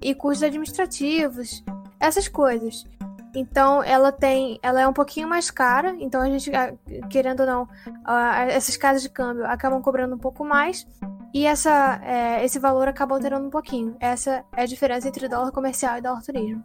e 0.00 0.14
custos 0.14 0.42
administrativos, 0.42 1.62
essas 2.00 2.28
coisas. 2.28 2.84
Então 3.34 3.82
ela 3.82 4.12
tem, 4.12 4.58
ela 4.62 4.80
é 4.80 4.86
um 4.86 4.92
pouquinho 4.92 5.26
mais 5.26 5.50
cara, 5.50 5.94
então 5.98 6.20
a 6.20 6.28
gente, 6.28 6.50
querendo 7.08 7.40
ou 7.40 7.46
não, 7.46 7.68
essas 8.48 8.76
casas 8.76 9.02
de 9.02 9.08
câmbio 9.08 9.46
acabam 9.46 9.80
cobrando 9.80 10.14
um 10.14 10.18
pouco 10.18 10.44
mais 10.44 10.86
e 11.34 11.46
essa, 11.46 12.00
é, 12.04 12.44
esse 12.44 12.58
valor 12.58 12.88
acaba 12.88 13.14
alterando 13.14 13.46
um 13.46 13.50
pouquinho. 13.50 13.96
Essa 14.00 14.44
é 14.56 14.62
a 14.62 14.66
diferença 14.66 15.08
entre 15.08 15.28
dólar 15.28 15.50
comercial 15.52 15.96
e 15.96 16.02
dólar 16.02 16.22
turismo. 16.22 16.62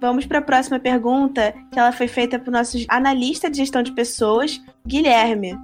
Vamos 0.00 0.26
para 0.26 0.38
a 0.38 0.42
próxima 0.42 0.78
pergunta, 0.78 1.52
que 1.72 1.78
ela 1.78 1.90
foi 1.90 2.06
feita 2.06 2.38
para 2.38 2.48
o 2.48 2.52
nosso 2.52 2.78
analista 2.88 3.50
de 3.50 3.58
gestão 3.58 3.82
de 3.82 3.92
pessoas, 3.92 4.62
Guilherme. 4.86 5.58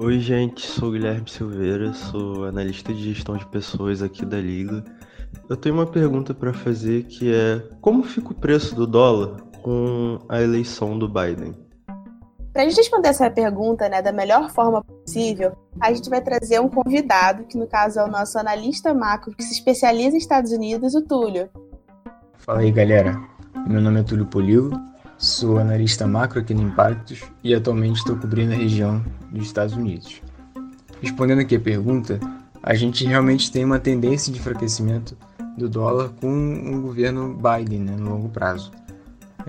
Oi, 0.00 0.18
gente, 0.18 0.66
sou 0.66 0.90
Guilherme 0.90 1.28
Silveira, 1.28 1.92
sou 1.92 2.44
analista 2.44 2.92
de 2.92 3.14
gestão 3.14 3.36
de 3.36 3.46
pessoas 3.46 4.02
aqui 4.02 4.26
da 4.26 4.40
Liga. 4.40 4.84
Eu 5.48 5.56
tenho 5.56 5.76
uma 5.76 5.86
pergunta 5.86 6.34
para 6.34 6.52
fazer 6.52 7.04
que 7.04 7.32
é: 7.32 7.62
como 7.80 8.02
fica 8.02 8.32
o 8.32 8.34
preço 8.34 8.74
do 8.74 8.86
dólar 8.86 9.40
com 9.62 10.18
a 10.28 10.40
eleição 10.42 10.98
do 10.98 11.08
Biden? 11.08 11.54
Para 12.52 12.62
a 12.62 12.64
gente 12.68 12.76
responder 12.76 13.08
essa 13.08 13.30
pergunta 13.30 13.88
né, 13.88 14.02
da 14.02 14.12
melhor 14.12 14.50
forma 14.50 14.82
possível, 14.82 15.52
a 15.80 15.92
gente 15.92 16.08
vai 16.08 16.20
trazer 16.20 16.60
um 16.60 16.68
convidado, 16.68 17.44
que 17.44 17.56
no 17.56 17.66
caso 17.66 18.00
é 18.00 18.04
o 18.04 18.08
nosso 18.08 18.38
analista 18.38 18.92
macro, 18.92 19.34
que 19.34 19.42
se 19.42 19.52
especializa 19.52 20.16
em 20.16 20.18
Estados 20.18 20.50
Unidos, 20.52 20.94
o 20.94 21.02
Túlio. 21.02 21.48
Fala 22.38 22.60
aí, 22.60 22.70
galera. 22.72 23.20
Meu 23.66 23.80
nome 23.80 24.00
é 24.00 24.02
Túlio 24.02 24.26
Polivo, 24.26 24.72
Sou 25.18 25.58
analista 25.58 26.06
macro 26.06 26.38
aqui 26.38 26.54
no 26.54 26.62
Impactos 26.62 27.24
e 27.42 27.52
atualmente 27.52 27.96
estou 27.96 28.16
cobrindo 28.16 28.52
a 28.52 28.56
região 28.56 29.04
dos 29.32 29.46
Estados 29.46 29.74
Unidos. 29.74 30.22
Respondendo 31.02 31.40
aqui 31.40 31.56
a 31.56 31.60
pergunta, 31.60 32.20
a 32.62 32.72
gente 32.76 33.04
realmente 33.04 33.50
tem 33.50 33.64
uma 33.64 33.80
tendência 33.80 34.32
de 34.32 34.38
enfraquecimento 34.38 35.16
do 35.56 35.68
dólar 35.68 36.10
com 36.20 36.72
o 36.72 36.82
governo 36.82 37.36
Biden 37.36 37.80
né, 37.80 37.96
no 37.96 38.10
longo 38.10 38.28
prazo. 38.28 38.70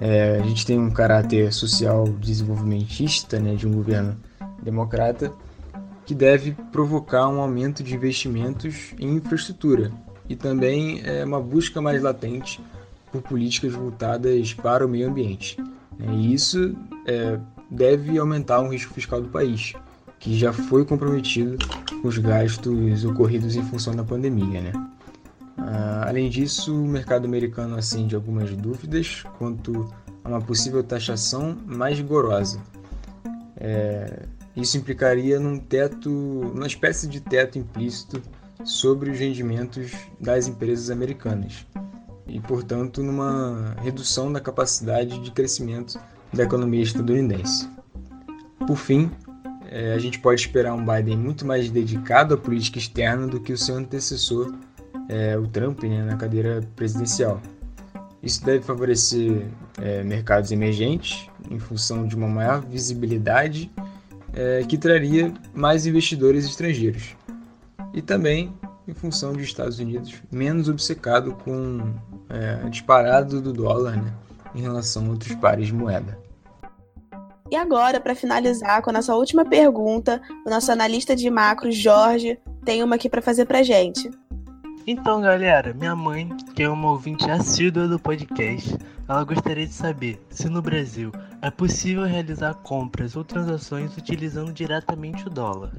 É, 0.02 0.40
a 0.42 0.48
gente 0.48 0.66
tem 0.66 0.80
um 0.80 0.90
caráter 0.90 1.52
social 1.52 2.08
desenvolvimentista 2.08 3.38
né, 3.40 3.56
de 3.56 3.68
um 3.68 3.72
governo 3.72 4.18
democrata 4.64 5.32
que 6.06 6.16
deve 6.16 6.54
provocar 6.72 7.28
um 7.28 7.42
aumento 7.42 7.84
de 7.84 7.94
investimentos 7.94 8.94
em 8.98 9.16
infraestrutura 9.16 9.92
e 10.28 10.36
também 10.36 11.02
é, 11.04 11.26
uma 11.26 11.42
busca 11.42 11.82
mais 11.82 12.02
latente 12.02 12.62
por 13.12 13.22
políticas 13.22 13.74
voltadas 13.74 14.54
para 14.54 14.86
o 14.86 14.90
meio 14.90 15.10
ambiente. 15.10 15.58
Né? 15.98 16.14
E 16.14 16.34
isso 16.34 16.76
é, 17.06 17.38
deve 17.70 18.18
aumentar 18.18 18.62
o 18.62 18.70
risco 18.70 18.94
fiscal 18.94 19.22
do 19.22 19.28
país, 19.28 19.74
que 20.20 20.38
já 20.38 20.54
foi 20.54 20.86
comprometido 20.86 21.58
com 22.02 22.08
os 22.08 22.18
gastos 22.18 23.04
ocorridos 23.04 23.56
em 23.56 23.64
função 23.64 23.96
da 23.96 24.04
pandemia. 24.04 24.62
Né? 24.62 24.72
Ah, 25.72 26.06
além 26.08 26.30
disso, 26.30 26.74
o 26.74 26.88
mercado 26.88 27.26
americano 27.26 27.76
acende 27.76 28.16
algumas 28.16 28.50
dúvidas 28.56 29.22
quanto 29.38 29.94
a 30.24 30.30
uma 30.30 30.42
possível 30.42 30.84
taxação 30.84 31.56
mais 31.64 31.96
rigorosa. 31.96 32.60
É, 33.56 34.24
isso 34.56 34.78
implicaria 34.78 35.40
num 35.40 35.60
teto, 35.60 36.10
uma 36.10 36.66
espécie 36.66 37.08
de 37.08 37.22
teto 37.22 37.60
implícito 37.60 38.20
sobre 38.66 39.12
os 39.12 39.20
rendimentos 39.20 39.92
das 40.20 40.48
empresas 40.48 40.90
americanas 40.90 41.68
e, 42.28 42.40
portanto, 42.40 43.04
numa 43.04 43.76
redução 43.84 44.34
da 44.34 44.40
capacidade 44.40 45.20
de 45.20 45.30
crescimento 45.30 46.00
da 46.34 46.44
economia 46.44 46.82
estadunidense. 46.82 47.70
Por 48.66 48.76
fim, 48.76 49.12
é, 49.70 49.94
a 49.94 50.00
gente 50.00 50.18
pode 50.18 50.42
esperar 50.42 50.74
um 50.74 50.84
Biden 50.84 51.18
muito 51.18 51.46
mais 51.46 51.70
dedicado 51.70 52.34
à 52.34 52.38
política 52.38 52.80
externa 52.80 53.28
do 53.28 53.40
que 53.40 53.54
o 53.54 53.58
seu 53.58 53.76
antecessor, 53.76 54.52
é, 55.08 55.38
o 55.38 55.48
Trump, 55.48 55.84
né, 55.84 56.04
na 56.04 56.16
cadeira 56.16 56.62
presidencial. 56.76 57.42
Isso 58.22 58.44
deve 58.44 58.64
favorecer 58.64 59.48
é, 59.82 60.04
mercados 60.04 60.52
emergentes 60.52 61.30
em 61.50 61.58
função 61.58 62.06
de 62.06 62.16
uma 62.16 62.28
maior 62.28 62.62
visibilidade 62.62 63.72
é, 64.34 64.64
que 64.64 64.78
traria 64.78 65.34
mais 65.54 65.86
investidores 65.86 66.46
estrangeiros. 66.46 67.16
E 67.94 68.02
também 68.02 68.54
em 68.88 68.94
função 68.94 69.34
de 69.34 69.44
Estados 69.44 69.80
Unidos 69.80 70.16
menos 70.32 70.68
obcecado 70.68 71.34
com 71.44 71.94
é, 72.30 72.66
a 72.66 72.70
disparada 72.70 73.40
do 73.40 73.54
dólar 73.54 73.96
né, 73.96 74.14
em 74.54 74.62
relação 74.62 75.06
a 75.06 75.10
outros 75.10 75.34
pares 75.36 75.68
de 75.68 75.74
moeda. 75.74 76.18
E 77.52 77.56
agora, 77.56 78.00
para 78.00 78.14
finalizar 78.14 78.82
com 78.84 78.92
a 78.92 78.94
nossa 78.94 79.16
última 79.16 79.44
pergunta, 79.44 80.22
o 80.46 80.50
nosso 80.50 80.72
analista 80.72 81.16
de 81.16 81.30
macro, 81.32 81.72
Jorge, 81.72 82.38
tem 82.64 82.84
uma 82.84 82.96
aqui 82.96 83.10
para 83.10 83.24
fazer 83.24 83.46
para 83.46 83.64
gente. 83.64 84.10
Então, 84.92 85.22
galera, 85.22 85.72
minha 85.72 85.96
mãe, 85.96 86.28
que 86.56 86.64
é 86.64 86.68
uma 86.68 86.90
ouvinte 86.90 87.30
assídua 87.30 87.88
do 87.88 88.00
podcast, 88.00 88.76
ela 89.08 89.24
gostaria 89.24 89.68
de 89.68 89.72
saber 89.72 90.20
se 90.32 90.50
no 90.50 90.64
Brasil 90.64 91.12
é 91.44 91.52
possível 91.52 92.06
realizar 92.06 92.56
compras 92.56 93.16
ou 93.16 93.24
transações 93.24 93.96
utilizando 93.96 94.52
diretamente 94.52 95.28
o 95.28 95.30
dólar. 95.30 95.74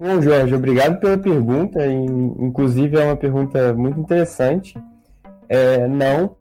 Bom, 0.00 0.22
Jorge, 0.22 0.54
obrigado 0.54 0.98
pela 0.98 1.18
pergunta. 1.18 1.84
Inclusive, 1.86 2.96
é 2.96 3.04
uma 3.04 3.16
pergunta 3.16 3.74
muito 3.74 4.00
interessante. 4.00 4.82
É, 5.46 5.86
não, 5.86 6.34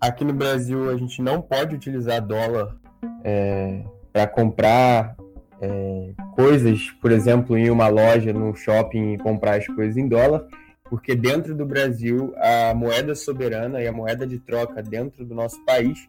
aqui 0.00 0.24
no 0.24 0.32
Brasil 0.32 0.88
a 0.88 0.96
gente 0.96 1.20
não 1.20 1.42
pode 1.42 1.74
utilizar 1.74 2.24
dólar 2.24 2.76
é, 3.24 3.82
para 4.12 4.28
comprar 4.28 5.16
é, 5.60 6.12
coisas, 6.36 6.88
por 7.02 7.10
exemplo, 7.10 7.58
em 7.58 7.68
uma 7.68 7.88
loja, 7.88 8.32
no 8.32 8.54
shopping 8.54 9.14
e 9.14 9.18
comprar 9.18 9.56
as 9.56 9.66
coisas 9.66 9.96
em 9.96 10.06
dólar, 10.06 10.46
porque 10.88 11.14
dentro 11.14 11.54
do 11.54 11.66
Brasil 11.66 12.32
a 12.36 12.74
moeda 12.74 13.14
soberana 13.14 13.80
e 13.80 13.86
a 13.86 13.92
moeda 13.92 14.26
de 14.26 14.38
troca 14.38 14.82
dentro 14.82 15.24
do 15.24 15.34
nosso 15.34 15.62
país 15.64 16.06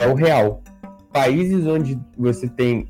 é 0.00 0.06
o 0.06 0.14
real. 0.14 0.62
Países 1.12 1.66
onde 1.66 1.98
você 2.16 2.48
tem 2.48 2.88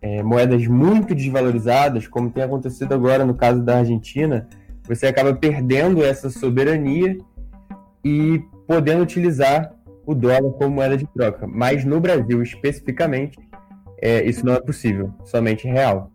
é, 0.00 0.22
moedas 0.22 0.66
muito 0.66 1.14
desvalorizadas, 1.14 2.06
como 2.06 2.30
tem 2.30 2.42
acontecido 2.42 2.92
agora 2.92 3.24
no 3.24 3.34
caso 3.34 3.62
da 3.62 3.78
Argentina, 3.78 4.48
você 4.86 5.06
acaba 5.06 5.34
perdendo 5.34 6.04
essa 6.04 6.30
soberania 6.30 7.18
e 8.04 8.40
podendo 8.66 9.02
utilizar 9.02 9.74
o 10.04 10.14
dólar 10.14 10.52
como 10.52 10.76
moeda 10.76 10.96
de 10.96 11.06
troca. 11.06 11.46
Mas 11.46 11.84
no 11.84 12.00
Brasil, 12.00 12.40
especificamente, 12.42 13.36
é, 14.00 14.24
isso 14.24 14.46
não 14.46 14.54
é 14.54 14.60
possível, 14.60 15.12
somente 15.24 15.66
real. 15.66 16.12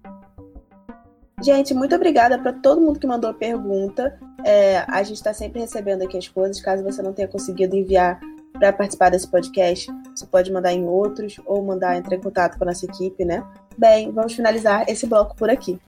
Gente, 1.42 1.74
muito 1.74 1.96
obrigada 1.96 2.38
para 2.38 2.54
todo 2.54 2.80
mundo 2.80 3.00
que 3.00 3.08
mandou 3.08 3.34
pergunta. 3.34 4.16
É, 4.46 4.86
a 4.88 5.02
gente 5.02 5.18
está 5.18 5.34
sempre 5.34 5.60
recebendo 5.60 6.04
aqui 6.04 6.16
as 6.16 6.28
coisas. 6.28 6.62
Caso 6.62 6.84
você 6.84 7.02
não 7.02 7.14
tenha 7.14 7.28
conseguido 7.28 7.76
enviar 7.76 8.20
para 8.54 8.72
participar 8.72 9.10
desse 9.10 9.28
podcast, 9.28 9.92
você 10.16 10.24
pode 10.28 10.52
mandar 10.52 10.72
em 10.72 10.86
outros 10.86 11.42
ou 11.48 11.64
mandar 11.64 11.98
entrar 11.98 12.16
em 12.16 12.22
contato 12.22 12.60
com 12.60 12.64
a 12.64 12.68
nossa 12.68 12.86
equipe, 12.86 13.26
né? 13.26 13.44
Bem, 13.76 14.12
vamos 14.12 14.34
finalizar 14.34 14.86
esse 14.88 15.08
bloco 15.08 15.36
por 15.36 15.50
aqui. 15.50 15.80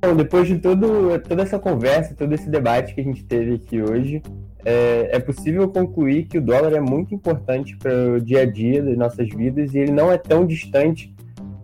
Bom, 0.00 0.16
depois 0.16 0.48
de 0.48 0.58
todo, 0.58 1.18
toda 1.20 1.42
essa 1.42 1.58
conversa, 1.58 2.14
todo 2.14 2.32
esse 2.32 2.48
debate 2.48 2.94
que 2.94 3.02
a 3.02 3.04
gente 3.04 3.22
teve 3.24 3.56
aqui 3.56 3.82
hoje, 3.82 4.22
é, 4.64 5.10
é 5.12 5.18
possível 5.18 5.68
concluir 5.68 6.24
que 6.24 6.38
o 6.38 6.40
dólar 6.40 6.72
é 6.72 6.80
muito 6.80 7.14
importante 7.14 7.76
para 7.76 7.92
o 8.14 8.18
dia 8.18 8.40
a 8.40 8.46
dia 8.46 8.82
das 8.82 8.96
nossas 8.96 9.28
vidas 9.28 9.74
e 9.74 9.80
ele 9.80 9.92
não 9.92 10.10
é 10.10 10.16
tão 10.16 10.46
distante 10.46 11.14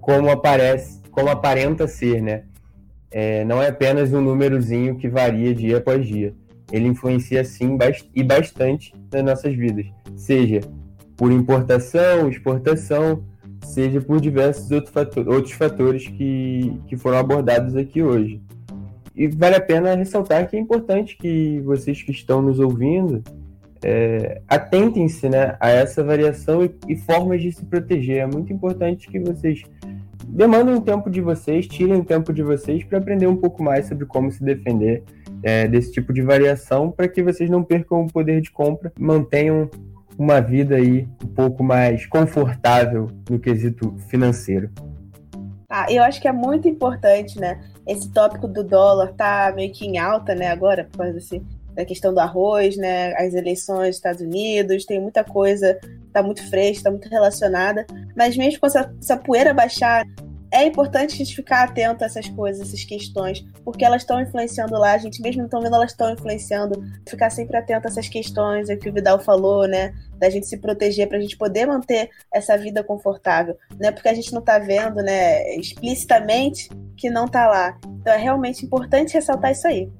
como 0.03 0.29
aparece, 0.29 1.01
como 1.11 1.31
aparenta 1.31 1.89
ser, 1.89 2.21
né? 2.21 2.43
É, 3.19 3.47
não 3.47 3.63
é 3.63 3.69
apenas 3.69 4.13
um 4.13 4.21
númerozinho 4.21 4.97
que 4.97 5.09
varia 5.09 5.55
dia 5.55 5.79
após 5.79 6.07
dia. 6.07 6.35
Ele 6.71 6.87
influencia 6.87 7.43
sim 7.47 7.79
e 8.15 8.23
bastante 8.23 8.93
nas 9.11 9.25
nossas 9.25 9.55
vidas, 9.55 9.87
seja 10.15 10.61
por 11.17 11.33
importação, 11.33 12.29
exportação, 12.29 13.25
seja 13.65 14.03
por 14.03 14.21
diversos 14.21 14.71
outro 14.71 14.93
fator, 14.93 15.27
outros 15.31 15.55
fatores 15.55 16.07
que, 16.07 16.79
que 16.87 16.95
foram 16.95 17.17
abordados 17.17 17.75
aqui 17.75 18.03
hoje. 18.03 18.43
E 19.15 19.27
vale 19.29 19.57
a 19.57 19.63
pena 19.63 19.95
ressaltar 19.95 20.47
que 20.47 20.55
é 20.55 20.61
importante 20.61 21.17
que 21.17 21.59
vocês 21.61 22.03
que 22.03 22.11
estão 22.11 22.43
nos 22.43 22.61
ouvindo 22.61 23.25
é, 23.83 24.43
atentem-se 24.47 25.27
né, 25.31 25.57
a 25.59 25.71
essa 25.71 26.05
variação 26.05 26.63
e, 26.63 26.75
e, 26.87 26.97
formas 26.97 27.41
de 27.41 27.51
se 27.51 27.65
proteger. 27.65 28.19
É 28.19 28.27
muito 28.27 28.53
importante 28.53 29.09
que 29.09 29.19
vocês 29.19 29.63
demandem 30.37 30.79
tempo 30.83 31.09
de 31.09 31.23
vocês, 31.23 31.67
tirem 31.67 32.05
tempo 32.05 32.31
de 32.31 32.43
vocês 32.43 32.85
para 32.85 32.99
aprender 32.99 33.27
um 33.27 33.37
pouco 33.37 33.63
mais 33.63 33.87
sobre 33.87 34.05
como 34.05 34.31
se 34.31 34.45
defender 34.45 35.03
é, 35.43 35.67
desse 35.67 35.91
tipo 35.91 36.13
de 36.13 36.21
variação, 36.21 36.91
para 36.91 37.09
que 37.09 37.23
vocês 37.23 37.49
não 37.49 37.65
percam 37.65 38.03
o 38.03 38.07
poder 38.07 38.43
de 38.43 38.51
compra, 38.51 38.93
mantenham 38.99 39.71
uma 40.19 40.41
vida 40.41 40.77
aí 40.77 41.09
um 41.25 41.29
pouco 41.29 41.65
mais 41.65 42.05
confortável 42.07 43.11
no 43.31 43.39
quesito 43.39 43.97
financeiro. 44.09 44.71
Ah, 45.71 45.87
eu 45.91 46.03
acho 46.03 46.21
que 46.21 46.29
é 46.29 46.33
muito 46.33 46.69
importante, 46.69 47.41
né? 47.41 47.59
Esse 47.87 48.11
tópico 48.13 48.47
do 48.47 48.63
dólar 48.63 49.15
tá 49.15 49.53
meio 49.57 49.73
que 49.73 49.87
em 49.87 49.99
alta, 49.99 50.35
né, 50.35 50.49
agora, 50.49 50.85
por 50.85 50.99
causa 50.99 51.15
desse, 51.15 51.43
da 51.75 51.85
questão 51.85 52.13
do 52.13 52.21
arroz, 52.21 52.77
né? 52.77 53.15
As 53.15 53.33
eleições 53.35 53.89
dos 53.89 53.97
Estados 53.97 54.21
Unidos, 54.21 54.85
tem 54.85 55.01
muita 55.01 55.25
coisa, 55.25 55.79
tá 56.13 56.23
muito 56.23 56.49
fresca, 56.49 56.85
tá 56.85 56.91
muito 56.91 57.09
relacionada. 57.09 57.87
Mas 58.15 58.37
mesmo 58.37 58.61
com 58.61 58.67
essa, 58.67 58.95
essa 59.01 59.17
poeira 59.17 59.53
baixar, 59.53 60.07
é 60.57 60.67
importante 60.67 61.15
a 61.15 61.17
gente 61.19 61.37
ficar 61.37 61.65
atento 61.65 62.03
a 62.03 62.07
essas 62.07 62.29
coisas, 62.31 62.69
essas 62.69 62.83
questões, 62.83 63.45
porque 63.63 63.85
elas 63.85 64.03
estão 64.03 64.19
influenciando 64.19 64.73
lá, 64.79 64.93
a 64.93 64.99
gente 64.99 65.21
mesmo 65.21 65.47
não 65.53 65.61
vendo, 65.61 65.75
elas 65.75 65.91
estão 65.91 66.11
influenciando. 66.11 66.83
Ficar 67.07 67.29
sempre 67.29 67.59
atento 67.59 67.87
a 67.87 67.91
essas 67.91 68.09
questões, 68.09 68.71
é 68.71 68.75
o 68.75 68.79
que 68.79 68.89
o 68.89 68.93
Vidal 68.93 69.19
falou, 69.19 69.69
né? 69.69 69.93
Da 70.19 70.31
gente 70.31 70.47
se 70.47 70.57
proteger 70.57 71.09
para 71.09 71.19
a 71.19 71.21
gente 71.21 71.37
poder 71.37 71.67
manter 71.67 72.09
essa 72.33 72.57
vida 72.57 72.83
confortável. 72.83 73.55
Não 73.79 73.91
é 73.91 73.93
porque 73.93 74.09
a 74.09 74.15
gente 74.15 74.33
não 74.33 74.41
está 74.41 74.59
vendo, 74.59 75.03
né, 75.03 75.55
explicitamente 75.57 76.71
que 76.97 77.11
não 77.11 77.27
está 77.27 77.47
lá. 77.47 77.79
Então 78.01 78.15
é 78.15 78.17
realmente 78.17 78.65
importante 78.65 79.13
ressaltar 79.13 79.53
isso 79.53 79.67
aí. 79.67 79.91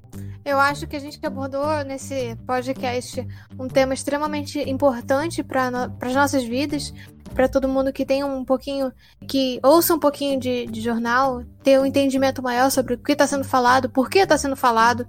Eu 0.47 0.61
acho 0.61 0.87
que 0.87 0.95
a 0.95 1.01
gente 1.01 1.19
abordou 1.27 1.67
nesse 1.85 2.37
podcast 2.47 3.27
um 3.59 3.67
tema 3.67 3.93
extremamente 3.93 4.61
importante 4.61 5.43
para 5.43 5.91
as 6.01 6.15
nossas 6.15 6.45
vidas, 6.45 6.95
para 7.35 7.49
todo 7.49 7.69
mundo 7.69 7.93
que 7.93 8.07
tem 8.07 8.23
um 8.23 8.45
pouquinho, 8.45 8.93
que 9.27 9.59
ouça 9.61 9.93
um 9.93 9.99
pouquinho 9.99 10.39
de, 10.39 10.67
de 10.67 10.81
jornal, 10.81 11.43
ter 11.65 11.81
um 11.81 11.85
entendimento 11.85 12.45
maior 12.45 12.71
sobre 12.71 12.95
o 12.95 12.99
que 12.99 13.11
está 13.11 13.27
sendo 13.27 13.43
falado, 13.43 13.91
por 13.91 14.09
que 14.09 14.21
está 14.21 14.39
sendo 14.39 14.55
falado. 14.55 15.05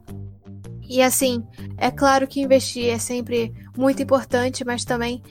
E 0.89 1.03
assim, 1.03 1.45
é 1.77 1.91
claro 1.91 2.27
que 2.27 2.41
investir 2.41 2.89
é 2.89 2.97
sempre 2.97 3.53
muito 3.77 4.01
importante, 4.01 4.65
mas 4.65 4.83
também 4.83 5.21